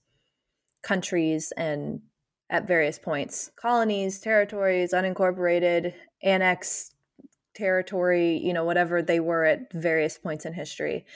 countries 0.82 1.54
and 1.56 2.02
at 2.50 2.68
various 2.68 2.98
points 2.98 3.50
colonies, 3.56 4.20
territories, 4.20 4.92
unincorporated, 4.92 5.94
annexed 6.22 6.94
territory, 7.54 8.36
you 8.36 8.52
know, 8.52 8.62
whatever 8.62 9.00
they 9.00 9.20
were 9.20 9.46
at 9.46 9.72
various 9.72 10.18
points 10.18 10.44
in 10.44 10.52
history 10.52 11.06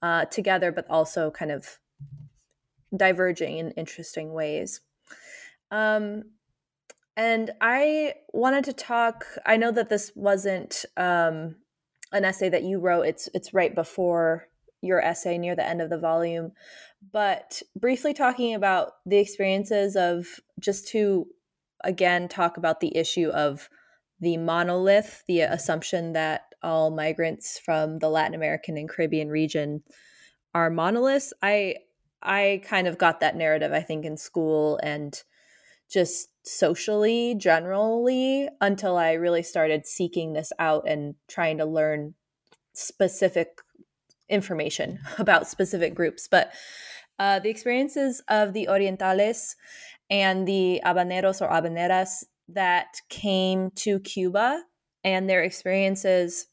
uh, 0.00 0.24
together, 0.24 0.72
but 0.72 0.86
also 0.88 1.30
kind 1.30 1.50
of 1.50 1.78
diverging 2.96 3.58
in 3.58 3.72
interesting 3.72 4.32
ways. 4.32 4.80
Um, 5.70 6.22
and 7.14 7.50
I 7.60 8.14
wanted 8.32 8.64
to 8.64 8.72
talk. 8.72 9.26
I 9.44 9.58
know 9.58 9.70
that 9.72 9.90
this 9.90 10.12
wasn't 10.14 10.86
um, 10.96 11.56
an 12.16 12.24
essay 12.24 12.48
that 12.48 12.64
you 12.64 12.78
wrote. 12.78 13.02
It's 13.02 13.28
it's 13.34 13.54
right 13.54 13.74
before 13.74 14.48
your 14.82 15.00
essay 15.00 15.38
near 15.38 15.56
the 15.56 15.66
end 15.66 15.80
of 15.80 15.90
the 15.90 15.98
volume, 15.98 16.52
but 17.12 17.62
briefly 17.74 18.14
talking 18.14 18.54
about 18.54 18.92
the 19.04 19.18
experiences 19.18 19.96
of 19.96 20.26
just 20.60 20.88
to 20.88 21.26
again 21.84 22.28
talk 22.28 22.56
about 22.56 22.80
the 22.80 22.96
issue 22.96 23.28
of 23.28 23.68
the 24.20 24.36
monolith, 24.36 25.22
the 25.28 25.40
assumption 25.40 26.12
that 26.14 26.42
all 26.62 26.90
migrants 26.90 27.58
from 27.58 27.98
the 27.98 28.08
Latin 28.08 28.34
American 28.34 28.76
and 28.76 28.88
Caribbean 28.88 29.28
region 29.28 29.82
are 30.54 30.70
monoliths. 30.70 31.32
I 31.42 31.76
I 32.22 32.62
kind 32.64 32.88
of 32.88 32.98
got 32.98 33.20
that 33.20 33.36
narrative 33.36 33.72
I 33.72 33.80
think 33.80 34.04
in 34.04 34.16
school 34.16 34.80
and 34.82 35.22
just 35.90 36.28
socially 36.44 37.34
generally 37.36 38.48
until 38.60 38.96
I 38.96 39.12
really 39.12 39.42
started 39.42 39.86
seeking 39.86 40.32
this 40.32 40.52
out 40.58 40.88
and 40.88 41.14
trying 41.28 41.58
to 41.58 41.64
learn 41.64 42.14
specific 42.72 43.60
information 44.28 44.98
about 45.18 45.48
specific 45.48 45.94
groups. 45.94 46.28
But 46.28 46.52
uh, 47.18 47.38
the 47.38 47.50
experiences 47.50 48.22
of 48.28 48.52
the 48.52 48.68
Orientales 48.70 49.54
and 50.10 50.46
the 50.46 50.80
Habaneros 50.84 51.40
or 51.40 51.48
Habaneras 51.48 52.24
that 52.48 53.00
came 53.08 53.70
to 53.76 53.98
Cuba 54.00 54.62
and 55.02 55.28
their 55.28 55.42
experiences 55.42 56.46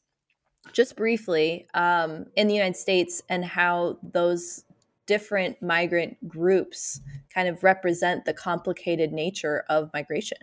just 0.72 0.96
briefly 0.96 1.66
um, 1.74 2.26
in 2.36 2.48
the 2.48 2.54
United 2.54 2.76
States 2.76 3.22
and 3.28 3.44
how 3.44 3.98
those 4.02 4.64
different 5.06 5.60
migrant 5.62 6.28
groups 6.28 7.00
kind 7.32 7.48
of 7.48 7.62
represent 7.62 8.24
the 8.24 8.34
complicated 8.34 9.12
nature 9.12 9.64
of 9.68 9.90
migration. 9.92 10.38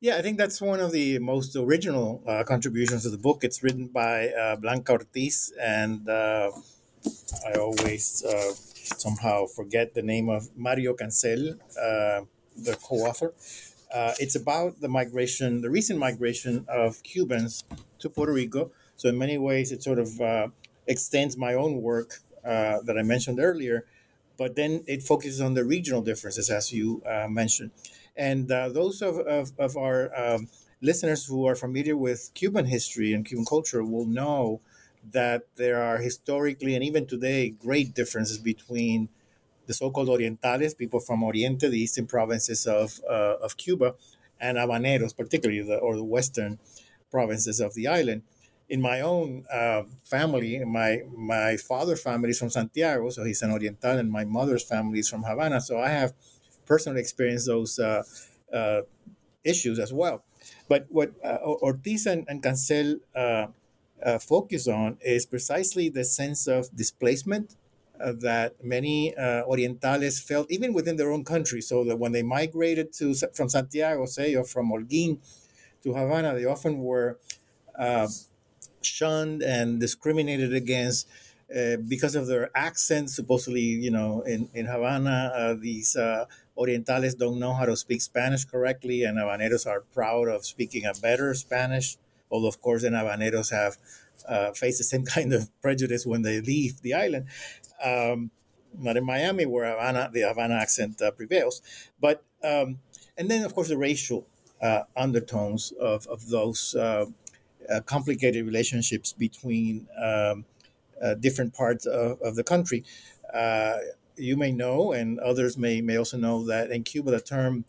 Yeah, 0.00 0.16
I 0.16 0.22
think 0.22 0.36
that's 0.36 0.60
one 0.60 0.80
of 0.80 0.92
the 0.92 1.18
most 1.18 1.56
original 1.56 2.22
uh, 2.26 2.44
contributions 2.44 3.04
to 3.04 3.10
the 3.10 3.16
book. 3.16 3.42
It's 3.42 3.62
written 3.62 3.86
by 3.86 4.28
uh, 4.28 4.56
Blanca 4.56 4.92
Ortiz, 4.92 5.50
and 5.58 6.06
uh, 6.06 6.50
I 7.46 7.52
always 7.58 8.22
uh, 8.22 8.52
somehow 8.52 9.46
forget 9.46 9.94
the 9.94 10.02
name 10.02 10.28
of 10.28 10.50
Mario 10.56 10.92
Cancel, 10.92 11.54
uh, 11.80 12.20
the 12.54 12.76
co 12.82 12.96
author. 12.96 13.32
Uh, 13.94 14.12
it's 14.18 14.34
about 14.34 14.80
the 14.82 14.88
migration, 14.88 15.62
the 15.62 15.70
recent 15.70 15.98
migration 15.98 16.66
of 16.68 17.02
Cubans 17.02 17.64
to 18.00 18.10
Puerto 18.10 18.32
Rico. 18.34 18.72
So, 18.96 19.08
in 19.08 19.16
many 19.16 19.38
ways, 19.38 19.72
it 19.72 19.82
sort 19.82 19.98
of 19.98 20.20
extends 20.86 21.38
my 21.38 21.54
own 21.54 21.80
work 21.80 22.20
uh, 22.44 22.80
that 22.82 22.96
I 22.98 23.02
mentioned 23.02 23.40
earlier, 23.40 23.86
but 24.36 24.56
then 24.56 24.84
it 24.86 25.02
focuses 25.02 25.40
on 25.40 25.54
the 25.54 25.64
regional 25.64 26.02
differences, 26.02 26.50
as 26.50 26.72
you 26.72 27.02
uh, 27.06 27.28
mentioned. 27.28 27.70
And 28.16 28.50
uh, 28.50 28.68
those 28.68 29.02
of, 29.02 29.18
of, 29.18 29.52
of 29.58 29.76
our 29.76 30.10
um, 30.16 30.48
listeners 30.80 31.26
who 31.26 31.46
are 31.46 31.54
familiar 31.54 31.96
with 31.96 32.30
Cuban 32.34 32.66
history 32.66 33.12
and 33.12 33.24
Cuban 33.24 33.44
culture 33.44 33.82
will 33.82 34.06
know 34.06 34.60
that 35.12 35.42
there 35.56 35.82
are 35.82 35.98
historically 35.98 36.74
and 36.74 36.82
even 36.82 37.06
today 37.06 37.50
great 37.50 37.94
differences 37.94 38.38
between 38.38 39.08
the 39.66 39.74
so-called 39.74 40.08
Orientales, 40.08 40.76
people 40.76 41.00
from 41.00 41.22
Oriente, 41.22 41.68
the 41.68 41.78
eastern 41.78 42.06
provinces 42.06 42.66
of, 42.66 43.00
uh, 43.08 43.36
of 43.42 43.56
Cuba, 43.56 43.94
and 44.40 44.58
Habaneros, 44.58 45.16
particularly 45.16 45.62
the 45.62 45.76
or 45.78 45.96
the 45.96 46.04
western 46.04 46.58
provinces 47.10 47.60
of 47.60 47.74
the 47.74 47.86
island 47.86 48.22
in 48.74 48.80
my 48.82 49.00
own 49.02 49.44
uh, 49.60 49.82
family, 50.02 50.52
my 50.64 50.90
my 51.16 51.56
father's 51.70 52.02
family 52.02 52.30
is 52.34 52.38
from 52.42 52.50
Santiago, 52.50 53.08
so 53.14 53.22
he's 53.22 53.40
an 53.46 53.52
Oriental, 53.52 53.96
and 54.02 54.10
my 54.10 54.24
mother's 54.24 54.64
family 54.64 54.98
is 54.98 55.08
from 55.08 55.22
Havana. 55.22 55.60
So 55.60 55.78
I 55.78 55.90
have 56.00 56.10
personally 56.66 57.00
experienced 57.06 57.46
those 57.46 57.78
uh, 57.78 58.02
uh, 58.52 58.80
issues 59.44 59.78
as 59.78 59.92
well. 59.92 60.16
But 60.66 60.86
what 60.88 61.10
uh, 61.22 61.38
Ortiz 61.68 62.06
and, 62.06 62.26
and 62.26 62.42
Cancel 62.42 62.98
uh, 63.14 63.46
uh, 64.04 64.18
focus 64.18 64.66
on 64.66 64.98
is 65.00 65.24
precisely 65.24 65.88
the 65.88 66.04
sense 66.04 66.48
of 66.48 66.60
displacement 66.74 67.54
that 68.26 68.50
many 68.74 69.14
Orientales 69.52 70.20
felt, 70.20 70.50
even 70.50 70.74
within 70.74 70.96
their 70.96 71.12
own 71.12 71.24
country. 71.24 71.60
So 71.60 71.84
that 71.84 71.96
when 72.02 72.10
they 72.10 72.24
migrated 72.24 72.92
to 72.98 73.14
from 73.38 73.48
Santiago, 73.48 74.04
say, 74.06 74.34
or 74.34 74.44
from 74.44 74.66
Holguín 74.72 75.10
to 75.84 75.94
Havana, 75.94 76.34
they 76.34 76.44
often 76.44 76.80
were 76.80 77.18
shunned 78.86 79.42
and 79.42 79.80
discriminated 79.80 80.54
against. 80.54 81.08
Uh, 81.54 81.76
because 81.88 82.14
of 82.16 82.26
their 82.26 82.50
accent, 82.56 83.10
supposedly, 83.10 83.60
you 83.60 83.90
know, 83.90 84.22
in, 84.22 84.48
in 84.54 84.64
Havana, 84.64 85.30
uh, 85.34 85.54
these 85.54 85.94
uh, 85.94 86.24
Orientales 86.56 87.16
don't 87.18 87.38
know 87.38 87.52
how 87.52 87.66
to 87.66 87.76
speak 87.76 88.00
Spanish 88.00 88.44
correctly, 88.44 89.04
and 89.04 89.18
Habaneros 89.18 89.66
are 89.66 89.82
proud 89.92 90.28
of 90.28 90.46
speaking 90.46 90.84
a 90.86 90.94
better 90.94 91.34
Spanish. 91.34 91.96
Although, 92.30 92.48
of 92.48 92.60
course, 92.60 92.82
the 92.82 92.88
Habaneros 92.88 93.50
have 93.50 93.76
uh, 94.28 94.52
face 94.52 94.78
the 94.78 94.84
same 94.84 95.04
kind 95.16 95.32
of 95.32 95.50
prejudice 95.60 96.06
when 96.06 96.22
they 96.22 96.40
leave 96.40 96.80
the 96.82 96.94
island. 96.94 97.26
Um, 97.84 98.30
not 98.76 98.96
in 98.96 99.04
Miami, 99.04 99.46
where 99.46 99.70
Havana, 99.70 100.10
the 100.12 100.22
Havana 100.22 100.54
accent 100.54 101.00
uh, 101.02 101.10
prevails. 101.10 101.62
But 102.00 102.24
um, 102.42 102.78
and 103.16 103.30
then, 103.30 103.44
of 103.44 103.54
course, 103.54 103.68
the 103.68 103.76
racial 103.76 104.26
uh, 104.62 104.82
undertones 104.96 105.72
of 105.72 106.06
of 106.06 106.28
those 106.28 106.74
uh, 107.70 107.74
uh, 107.74 107.80
complicated 107.80 108.44
relationships 108.44 109.12
between 109.12 109.86
um, 110.02 110.44
uh, 111.02 111.14
different 111.14 111.54
parts 111.54 111.86
of, 111.86 112.20
of 112.22 112.36
the 112.36 112.44
country. 112.44 112.84
you 114.16 114.36
may 114.36 114.52
know, 114.52 114.92
and 114.92 115.18
others 115.18 115.58
may 115.58 115.80
may 115.80 115.96
also 115.96 116.16
know 116.16 116.44
that 116.46 116.70
in 116.70 116.84
Cuba, 116.84 117.10
the 117.10 117.20
term 117.20 117.64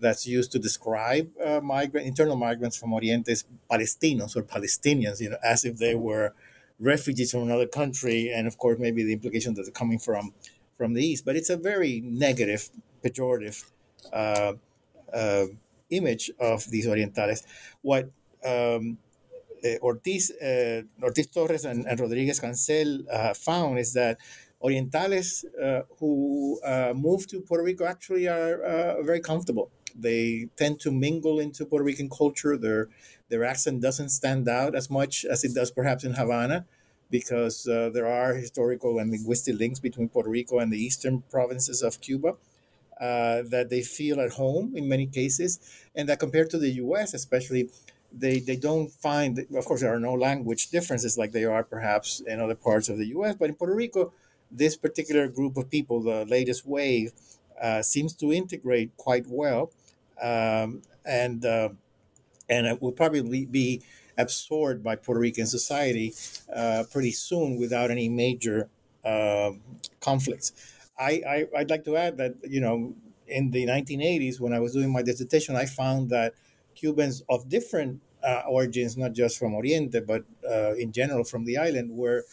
that's 0.00 0.26
used 0.26 0.50
to 0.52 0.58
describe 0.58 1.30
uh, 1.44 1.60
migrant 1.60 2.06
internal 2.06 2.36
migrants 2.36 2.76
from 2.76 2.90
Orientes 2.90 3.44
Palestinos 3.70 4.36
or 4.36 4.42
Palestinians, 4.42 5.20
you 5.20 5.30
know, 5.30 5.36
as 5.44 5.64
if 5.64 5.76
they 5.76 5.94
were 5.94 6.32
refugees 6.78 7.30
from 7.30 7.42
another 7.42 7.66
country, 7.66 8.32
and 8.34 8.46
of 8.46 8.56
course 8.58 8.78
maybe 8.78 9.02
the 9.02 9.12
implication 9.12 9.54
that 9.54 9.62
they're 9.62 9.72
coming 9.72 9.98
from 9.98 10.32
from 10.76 10.94
the 10.94 11.04
east. 11.04 11.24
But 11.24 11.36
it's 11.36 11.50
a 11.50 11.56
very 11.56 12.00
negative, 12.00 12.70
pejorative 13.04 13.70
uh, 14.12 14.54
uh, 15.12 15.46
image 15.90 16.30
of 16.40 16.68
these 16.70 16.86
Orientales. 16.86 17.42
What 17.82 18.10
um, 18.44 18.98
eh, 19.62 19.78
Ortiz, 19.82 20.30
uh, 20.32 20.82
Ortiz 21.02 21.26
Torres 21.28 21.64
and, 21.64 21.86
and 21.86 21.98
Rodriguez 22.00 22.40
Cancel 22.40 23.00
uh, 23.12 23.34
found 23.34 23.78
is 23.78 23.92
that 23.94 24.18
Orientales 24.62 25.44
uh, 25.62 25.82
who 25.98 26.60
uh, 26.64 26.92
moved 26.94 27.30
to 27.30 27.40
Puerto 27.40 27.64
Rico 27.64 27.84
actually 27.84 28.28
are 28.28 28.62
uh, 28.62 29.02
very 29.02 29.20
comfortable 29.20 29.70
they 29.94 30.48
tend 30.56 30.80
to 30.80 30.90
mingle 30.90 31.38
into 31.38 31.64
Puerto 31.64 31.84
Rican 31.84 32.08
culture. 32.08 32.56
Their 32.56 32.88
their 33.28 33.44
accent 33.44 33.80
doesn't 33.80 34.10
stand 34.10 34.48
out 34.48 34.74
as 34.74 34.90
much 34.90 35.24
as 35.24 35.44
it 35.44 35.54
does 35.54 35.70
perhaps 35.70 36.04
in 36.04 36.14
Havana, 36.14 36.66
because 37.10 37.66
uh, 37.68 37.90
there 37.92 38.06
are 38.06 38.34
historical 38.34 38.98
and 38.98 39.10
linguistic 39.10 39.58
links 39.58 39.78
between 39.78 40.08
Puerto 40.08 40.30
Rico 40.30 40.58
and 40.58 40.72
the 40.72 40.78
eastern 40.78 41.22
provinces 41.30 41.82
of 41.82 42.00
Cuba. 42.00 42.36
Uh, 43.00 43.40
that 43.48 43.70
they 43.70 43.80
feel 43.80 44.20
at 44.20 44.32
home 44.32 44.76
in 44.76 44.86
many 44.86 45.06
cases, 45.06 45.58
and 45.94 46.06
that 46.06 46.20
compared 46.20 46.50
to 46.50 46.58
the 46.58 46.68
U.S., 46.84 47.14
especially, 47.14 47.70
they 48.12 48.40
they 48.40 48.56
don't 48.56 48.90
find. 48.90 49.38
Of 49.38 49.64
course, 49.64 49.80
there 49.82 49.94
are 49.94 50.00
no 50.00 50.14
language 50.14 50.70
differences 50.70 51.16
like 51.18 51.32
they 51.32 51.44
are 51.44 51.62
perhaps 51.64 52.20
in 52.20 52.40
other 52.40 52.54
parts 52.54 52.88
of 52.88 52.98
the 52.98 53.06
U.S., 53.08 53.36
but 53.38 53.48
in 53.48 53.54
Puerto 53.54 53.74
Rico, 53.74 54.12
this 54.50 54.76
particular 54.76 55.28
group 55.28 55.56
of 55.56 55.70
people, 55.70 56.02
the 56.02 56.24
latest 56.26 56.66
wave, 56.66 57.12
uh, 57.60 57.82
seems 57.82 58.14
to 58.14 58.32
integrate 58.32 58.96
quite 58.96 59.26
well 59.28 59.70
um, 60.20 60.82
and 61.04 61.44
uh, 61.44 61.70
and 62.48 62.66
it 62.66 62.82
will 62.82 62.92
probably 62.92 63.46
be 63.46 63.82
absorbed 64.18 64.82
by 64.82 64.96
Puerto 64.96 65.20
Rican 65.20 65.46
society 65.46 66.12
uh, 66.54 66.84
pretty 66.90 67.12
soon 67.12 67.58
without 67.58 67.90
any 67.90 68.08
major 68.08 68.68
uh, 69.04 69.52
conflicts. 70.00 70.52
I, 70.98 71.22
I 71.26 71.60
would 71.60 71.70
like 71.70 71.84
to 71.84 71.96
add 71.96 72.18
that 72.18 72.34
you 72.48 72.60
know 72.60 72.94
in 73.26 73.50
the 73.50 73.66
1980s 73.66 74.40
when 74.40 74.52
I 74.52 74.60
was 74.60 74.72
doing 74.72 74.92
my 74.92 75.02
dissertation, 75.02 75.56
I 75.56 75.66
found 75.66 76.10
that 76.10 76.34
Cubans 76.80 77.22
of 77.28 77.48
different 77.48 78.00
uh, 78.22 78.42
origins, 78.48 78.96
not 78.96 79.12
just 79.12 79.38
from 79.38 79.54
Oriente, 79.54 80.00
but 80.00 80.24
uh, 80.48 80.74
in 80.74 80.92
general 80.92 81.24
from 81.24 81.44
the 81.44 81.56
island, 81.58 81.90
were 81.90 82.24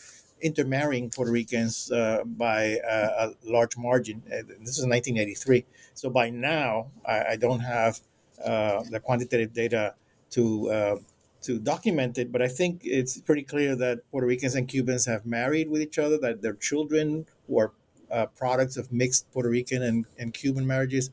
intermarrying 0.41 1.09
Puerto 1.09 1.31
Ricans 1.31 1.91
uh, 1.91 2.23
by 2.25 2.77
a 2.87 3.31
large 3.43 3.75
margin. 3.77 4.21
This 4.27 4.77
is 4.77 4.85
1983. 4.85 5.65
So 5.93 6.09
by 6.09 6.29
now, 6.29 6.91
I, 7.05 7.23
I 7.31 7.35
don't 7.35 7.61
have 7.61 7.99
uh, 8.43 8.83
the 8.91 8.99
quantitative 8.99 9.53
data 9.53 9.95
to 10.31 10.69
uh, 10.69 10.95
to 11.41 11.59
document 11.59 12.17
it, 12.17 12.31
but 12.31 12.41
I 12.41 12.47
think 12.47 12.81
it's 12.83 13.19
pretty 13.21 13.43
clear 13.43 13.75
that 13.75 14.01
Puerto 14.11 14.27
Ricans 14.27 14.55
and 14.55 14.67
Cubans 14.67 15.05
have 15.05 15.25
married 15.25 15.69
with 15.69 15.81
each 15.81 15.97
other, 15.97 16.17
that 16.19 16.41
their 16.41 16.55
children, 16.55 17.25
who 17.47 17.59
are 17.59 17.71
uh, 18.11 18.25
products 18.27 18.75
of 18.77 18.91
mixed 18.91 19.31
Puerto 19.31 19.49
Rican 19.49 19.81
and, 19.83 20.05
and 20.17 20.33
Cuban 20.33 20.67
marriages, 20.67 21.09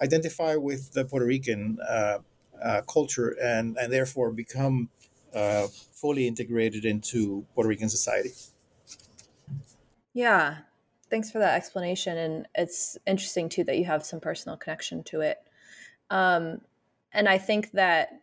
identify 0.00 0.56
with 0.56 0.92
the 0.92 1.04
Puerto 1.04 1.26
Rican 1.26 1.78
uh, 1.88 2.18
uh, 2.62 2.82
culture 2.82 3.36
and, 3.42 3.76
and 3.76 3.92
therefore 3.92 4.30
become 4.30 4.88
uh, 5.34 5.66
fully 5.92 6.26
integrated 6.26 6.84
into 6.84 7.44
Puerto 7.54 7.68
Rican 7.68 7.88
society. 7.88 8.30
Yeah, 10.14 10.58
thanks 11.10 11.30
for 11.30 11.38
that 11.38 11.54
explanation. 11.54 12.16
And 12.16 12.48
it's 12.54 12.96
interesting 13.06 13.48
too 13.48 13.64
that 13.64 13.78
you 13.78 13.84
have 13.84 14.04
some 14.04 14.20
personal 14.20 14.56
connection 14.56 15.02
to 15.04 15.20
it. 15.20 15.38
Um, 16.10 16.60
and 17.12 17.28
I 17.28 17.38
think 17.38 17.72
that 17.72 18.20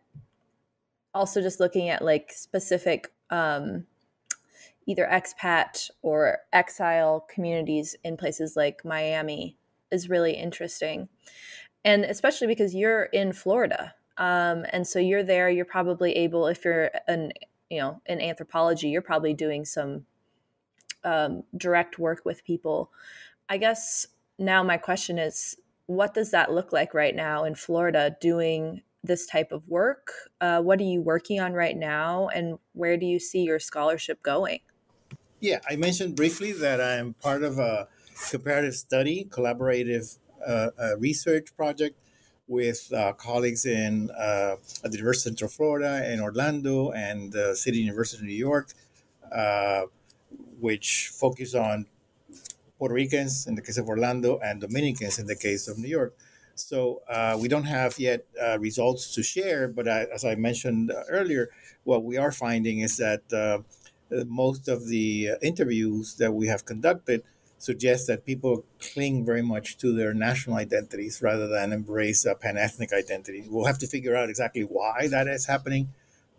also 1.14 1.40
just 1.40 1.60
looking 1.60 1.88
at 1.88 2.04
like 2.04 2.32
specific 2.32 3.12
um, 3.30 3.86
either 4.86 5.08
expat 5.10 5.90
or 6.02 6.38
exile 6.52 7.26
communities 7.32 7.96
in 8.04 8.16
places 8.16 8.56
like 8.56 8.84
Miami 8.84 9.56
is 9.90 10.10
really 10.10 10.32
interesting. 10.32 11.08
And 11.84 12.04
especially 12.04 12.46
because 12.46 12.74
you're 12.74 13.04
in 13.04 13.32
Florida. 13.32 13.94
Um, 14.16 14.64
and 14.72 14.86
so 14.86 14.98
you're 14.98 15.22
there, 15.24 15.48
you're 15.48 15.64
probably 15.64 16.12
able, 16.12 16.46
if 16.46 16.64
you're 16.64 16.90
an, 17.08 17.32
you 17.70 17.80
know, 17.80 18.00
in 18.06 18.20
anthropology, 18.20 18.88
you're 18.88 19.02
probably 19.02 19.34
doing 19.34 19.64
some 19.64 20.06
um, 21.02 21.42
direct 21.56 21.98
work 21.98 22.22
with 22.24 22.44
people. 22.44 22.90
I 23.48 23.58
guess 23.58 24.06
now 24.38 24.62
my 24.62 24.76
question 24.76 25.18
is 25.18 25.56
what 25.86 26.14
does 26.14 26.30
that 26.30 26.52
look 26.52 26.72
like 26.72 26.94
right 26.94 27.14
now 27.14 27.44
in 27.44 27.54
Florida 27.54 28.16
doing 28.20 28.82
this 29.02 29.26
type 29.26 29.52
of 29.52 29.68
work? 29.68 30.12
Uh, 30.40 30.60
what 30.62 30.80
are 30.80 30.84
you 30.84 31.02
working 31.02 31.40
on 31.40 31.52
right 31.52 31.76
now, 31.76 32.28
and 32.28 32.58
where 32.72 32.96
do 32.96 33.04
you 33.04 33.18
see 33.18 33.42
your 33.42 33.58
scholarship 33.58 34.22
going? 34.22 34.60
Yeah, 35.40 35.58
I 35.68 35.76
mentioned 35.76 36.16
briefly 36.16 36.52
that 36.52 36.80
I'm 36.80 37.14
part 37.14 37.42
of 37.42 37.58
a 37.58 37.88
comparative 38.30 38.74
study, 38.74 39.26
collaborative 39.28 40.18
uh, 40.46 40.70
research 40.98 41.54
project 41.54 41.98
with 42.46 42.92
uh, 42.92 43.12
colleagues 43.14 43.64
in 43.64 44.10
uh, 44.10 44.56
at 44.84 44.90
the 44.90 44.98
University 44.98 45.30
of 45.30 45.38
Central 45.38 45.50
Florida 45.50 46.12
in 46.12 46.20
Orlando 46.20 46.90
and 46.90 47.32
the 47.32 47.54
City 47.54 47.78
University 47.78 48.18
of 48.20 48.26
New 48.26 48.34
York, 48.34 48.72
uh, 49.32 49.82
which 50.60 51.10
focus 51.14 51.54
on 51.54 51.86
Puerto 52.78 52.94
Ricans 52.94 53.46
in 53.46 53.54
the 53.54 53.62
case 53.62 53.78
of 53.78 53.88
Orlando 53.88 54.38
and 54.38 54.60
Dominicans 54.60 55.18
in 55.18 55.26
the 55.26 55.36
case 55.36 55.68
of 55.68 55.78
New 55.78 55.88
York. 55.88 56.14
So 56.54 57.02
uh, 57.08 57.36
we 57.40 57.48
don't 57.48 57.64
have 57.64 57.98
yet 57.98 58.26
uh, 58.40 58.58
results 58.58 59.12
to 59.14 59.22
share, 59.22 59.66
but 59.66 59.88
I, 59.88 60.06
as 60.14 60.24
I 60.24 60.34
mentioned 60.36 60.92
earlier, 61.08 61.50
what 61.82 62.04
we 62.04 62.16
are 62.16 62.30
finding 62.30 62.80
is 62.80 62.98
that 62.98 63.64
most 64.26 64.68
of 64.68 64.86
the 64.86 65.30
interviews 65.42 66.16
that 66.16 66.32
we 66.32 66.46
have 66.46 66.64
conducted 66.64 67.24
suggest 67.64 68.06
that 68.06 68.24
people 68.24 68.64
cling 68.78 69.24
very 69.24 69.42
much 69.42 69.76
to 69.78 69.92
their 69.92 70.12
national 70.12 70.56
identities 70.56 71.22
rather 71.22 71.48
than 71.48 71.72
embrace 71.72 72.24
a 72.24 72.34
pan-ethnic 72.34 72.92
identity. 72.92 73.44
We'll 73.48 73.64
have 73.64 73.78
to 73.78 73.86
figure 73.86 74.14
out 74.14 74.28
exactly 74.28 74.62
why 74.62 75.08
that 75.08 75.26
is 75.26 75.46
happening, 75.46 75.88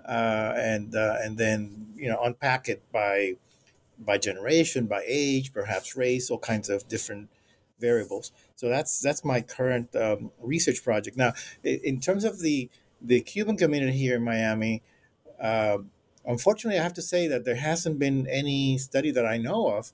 uh, 0.07 0.53
and 0.55 0.95
uh, 0.95 1.17
and 1.21 1.38
then 1.38 1.88
you 1.95 2.09
know 2.09 2.21
unpack 2.23 2.69
it 2.69 2.83
by 2.91 3.35
by 3.97 4.17
generation, 4.17 4.85
by 4.85 5.03
age, 5.05 5.53
perhaps 5.53 5.95
race, 5.95 6.29
all 6.29 6.38
kinds 6.38 6.69
of 6.69 6.88
different 6.88 7.29
variables. 7.79 8.31
So 8.55 8.69
that's 8.69 8.99
that's 8.99 9.23
my 9.23 9.41
current 9.41 9.95
um, 9.95 10.31
research 10.41 10.83
project. 10.83 11.17
Now, 11.17 11.33
in 11.63 11.99
terms 11.99 12.23
of 12.23 12.39
the 12.39 12.69
the 13.01 13.21
Cuban 13.21 13.57
community 13.57 13.97
here 13.97 14.15
in 14.15 14.23
Miami, 14.23 14.81
uh, 15.41 15.79
unfortunately, 16.25 16.79
I 16.79 16.83
have 16.83 16.93
to 16.93 17.01
say 17.01 17.27
that 17.27 17.45
there 17.45 17.55
hasn't 17.55 17.99
been 17.99 18.27
any 18.27 18.77
study 18.77 19.11
that 19.11 19.25
I 19.25 19.38
know 19.38 19.75
of 19.75 19.91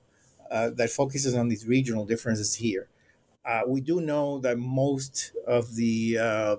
uh, 0.52 0.70
that 0.70 0.90
focuses 0.90 1.34
on 1.34 1.48
these 1.48 1.66
regional 1.66 2.04
differences 2.04 2.54
here. 2.54 2.88
Uh, 3.44 3.62
we 3.66 3.80
do 3.80 4.00
know 4.00 4.38
that 4.38 4.58
most 4.58 5.32
of 5.46 5.74
the 5.74 6.18
uh, 6.18 6.56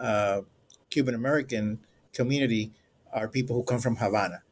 uh, 0.00 0.40
Cuban 0.88 1.14
American 1.14 1.80
community 2.12 2.72
are 3.12 3.28
people 3.28 3.56
who 3.56 3.64
come 3.64 3.80
from 3.80 3.96
Havana. 3.96 4.42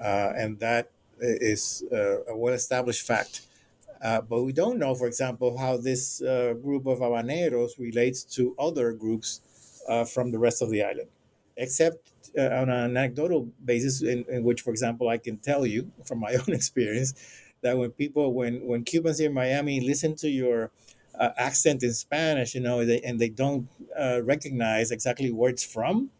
uh, 0.00 0.32
and 0.36 0.58
that 0.58 0.90
is 1.20 1.84
a 1.92 2.36
well-established 2.36 3.06
fact. 3.06 3.42
Uh, 4.02 4.20
but 4.20 4.42
we 4.42 4.52
don't 4.52 4.78
know, 4.78 4.94
for 4.94 5.06
example, 5.06 5.56
how 5.56 5.76
this 5.76 6.18
group 6.62 6.86
of 6.86 6.98
habaneros 6.98 7.78
relates 7.78 8.24
to 8.24 8.54
other 8.58 8.92
groups 8.92 9.40
from 10.12 10.32
the 10.32 10.38
rest 10.38 10.60
of 10.60 10.70
the 10.70 10.82
island, 10.82 11.08
except 11.56 12.10
uh, 12.36 12.42
on 12.42 12.68
an 12.68 12.96
anecdotal 12.96 13.48
basis, 13.64 14.02
in, 14.02 14.24
in, 14.28 14.42
which, 14.42 14.62
for 14.62 14.70
example, 14.70 15.08
I 15.08 15.18
can 15.18 15.36
tell 15.38 15.64
you 15.64 15.90
from 16.04 16.18
my 16.18 16.34
own 16.40 16.52
experience 16.52 17.14
that 17.64 17.78
when 17.78 17.90
people, 17.90 18.32
when 18.32 18.66
when 18.66 18.84
Cubans 18.84 19.18
here 19.18 19.30
in 19.30 19.34
Miami 19.34 19.80
listen 19.80 20.14
to 20.16 20.28
your 20.28 20.70
uh, 21.18 21.30
accent 21.36 21.82
in 21.82 21.92
Spanish, 21.94 22.54
you 22.54 22.60
know, 22.60 22.84
they, 22.84 23.00
and 23.00 23.18
they 23.18 23.30
don't 23.30 23.68
uh, 23.98 24.20
recognize 24.22 24.90
exactly 24.90 25.32
where 25.32 25.50
it's 25.50 25.64
from, 25.64 26.10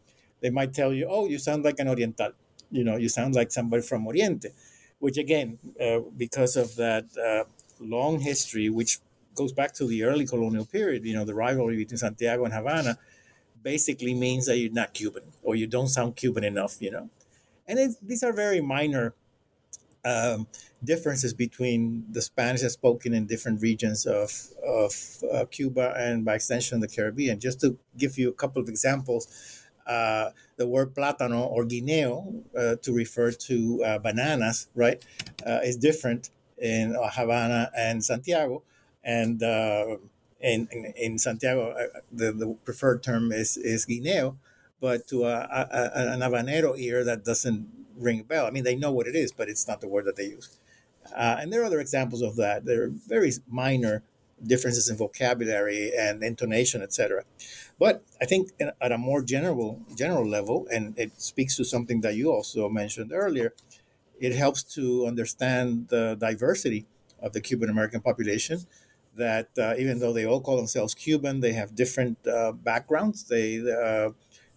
they 0.40 0.50
might 0.50 0.72
tell 0.72 0.92
you, 0.92 1.06
"Oh, 1.08 1.28
you 1.28 1.38
sound 1.38 1.62
like 1.62 1.78
an 1.78 1.88
Oriental." 1.88 2.32
You 2.70 2.82
know, 2.82 2.96
you 2.96 3.08
sound 3.08 3.34
like 3.34 3.52
somebody 3.52 3.82
from 3.82 4.06
Oriente, 4.06 4.48
which 4.98 5.18
again, 5.18 5.58
uh, 5.80 6.00
because 6.16 6.56
of 6.56 6.74
that 6.76 7.04
uh, 7.16 7.44
long 7.78 8.20
history, 8.20 8.70
which 8.70 8.98
goes 9.34 9.52
back 9.52 9.74
to 9.74 9.86
the 9.86 10.02
early 10.02 10.26
colonial 10.26 10.64
period. 10.64 11.04
You 11.04 11.14
know, 11.14 11.26
the 11.26 11.34
rivalry 11.34 11.76
between 11.76 11.98
Santiago 11.98 12.44
and 12.46 12.54
Havana 12.54 12.96
basically 13.62 14.14
means 14.14 14.46
that 14.46 14.56
you're 14.56 14.72
not 14.72 14.94
Cuban 14.94 15.24
or 15.42 15.54
you 15.56 15.66
don't 15.66 15.88
sound 15.88 16.16
Cuban 16.16 16.42
enough. 16.42 16.80
You 16.80 16.90
know, 16.90 17.10
and 17.68 17.94
these 18.02 18.22
are 18.22 18.32
very 18.32 18.62
minor 18.62 19.14
um, 20.04 20.46
differences 20.82 21.32
between 21.32 22.04
the 22.10 22.20
Spanish 22.20 22.60
that's 22.60 22.74
spoken 22.74 23.14
in 23.14 23.26
different 23.26 23.62
regions 23.62 24.06
of, 24.06 24.30
of 24.66 24.94
uh, 25.32 25.44
Cuba 25.50 25.94
and 25.96 26.24
by 26.24 26.34
extension 26.34 26.80
the 26.80 26.88
Caribbean. 26.88 27.40
Just 27.40 27.60
to 27.60 27.76
give 27.96 28.18
you 28.18 28.28
a 28.28 28.34
couple 28.34 28.60
of 28.60 28.68
examples, 28.68 29.62
uh, 29.86 30.30
the 30.56 30.66
word 30.66 30.94
plátano 30.94 31.46
or 31.50 31.64
guineo 31.64 32.42
uh, 32.58 32.76
to 32.82 32.92
refer 32.92 33.30
to 33.30 33.82
uh, 33.84 33.98
bananas, 33.98 34.68
right, 34.74 35.04
uh, 35.46 35.60
is 35.62 35.76
different 35.76 36.30
in 36.58 36.96
Havana 36.98 37.70
and 37.76 38.04
Santiago. 38.04 38.62
And 39.02 39.42
uh, 39.42 39.96
in, 40.40 40.68
in, 40.70 40.92
in, 40.96 41.18
Santiago, 41.18 41.74
the, 42.12 42.32
the 42.32 42.56
preferred 42.64 43.02
term 43.02 43.32
is, 43.32 43.56
is 43.56 43.86
guineo, 43.86 44.36
but 44.80 45.06
to 45.08 45.24
a, 45.24 45.48
a, 45.50 45.90
an 45.94 46.20
habanero 46.20 46.78
ear, 46.78 47.04
that 47.04 47.24
doesn't 47.24 47.83
ring 47.96 48.20
a 48.20 48.24
bell. 48.24 48.46
I 48.46 48.50
mean, 48.50 48.64
they 48.64 48.76
know 48.76 48.92
what 48.92 49.06
it 49.06 49.14
is, 49.14 49.32
but 49.32 49.48
it's 49.48 49.66
not 49.66 49.80
the 49.80 49.88
word 49.88 50.04
that 50.06 50.16
they 50.16 50.24
use. 50.26 50.58
Uh, 51.14 51.36
and 51.40 51.52
there 51.52 51.62
are 51.62 51.66
other 51.66 51.80
examples 51.80 52.22
of 52.22 52.36
that. 52.36 52.64
There 52.64 52.84
are 52.84 52.88
very 52.88 53.32
minor 53.48 54.02
differences 54.42 54.88
in 54.88 54.96
vocabulary 54.96 55.92
and 55.96 56.22
intonation, 56.22 56.82
etc. 56.82 57.24
But 57.78 58.02
I 58.20 58.24
think 58.24 58.50
at 58.58 58.92
a 58.92 58.98
more 58.98 59.22
general 59.22 59.80
general 59.96 60.26
level, 60.28 60.66
and 60.72 60.98
it 60.98 61.20
speaks 61.20 61.56
to 61.56 61.64
something 61.64 62.00
that 62.02 62.14
you 62.14 62.30
also 62.30 62.68
mentioned 62.68 63.12
earlier, 63.12 63.54
it 64.20 64.34
helps 64.34 64.62
to 64.74 65.06
understand 65.06 65.88
the 65.88 66.16
diversity 66.18 66.86
of 67.20 67.32
the 67.32 67.40
Cuban 67.40 67.68
American 67.68 68.00
population. 68.00 68.60
That 69.16 69.50
uh, 69.56 69.74
even 69.78 70.00
though 70.00 70.12
they 70.12 70.26
all 70.26 70.40
call 70.40 70.56
themselves 70.56 70.94
Cuban, 70.94 71.38
they 71.38 71.52
have 71.52 71.74
different 71.76 72.18
uh, 72.26 72.52
backgrounds, 72.52 73.24
they 73.24 73.60
uh, 73.60 74.10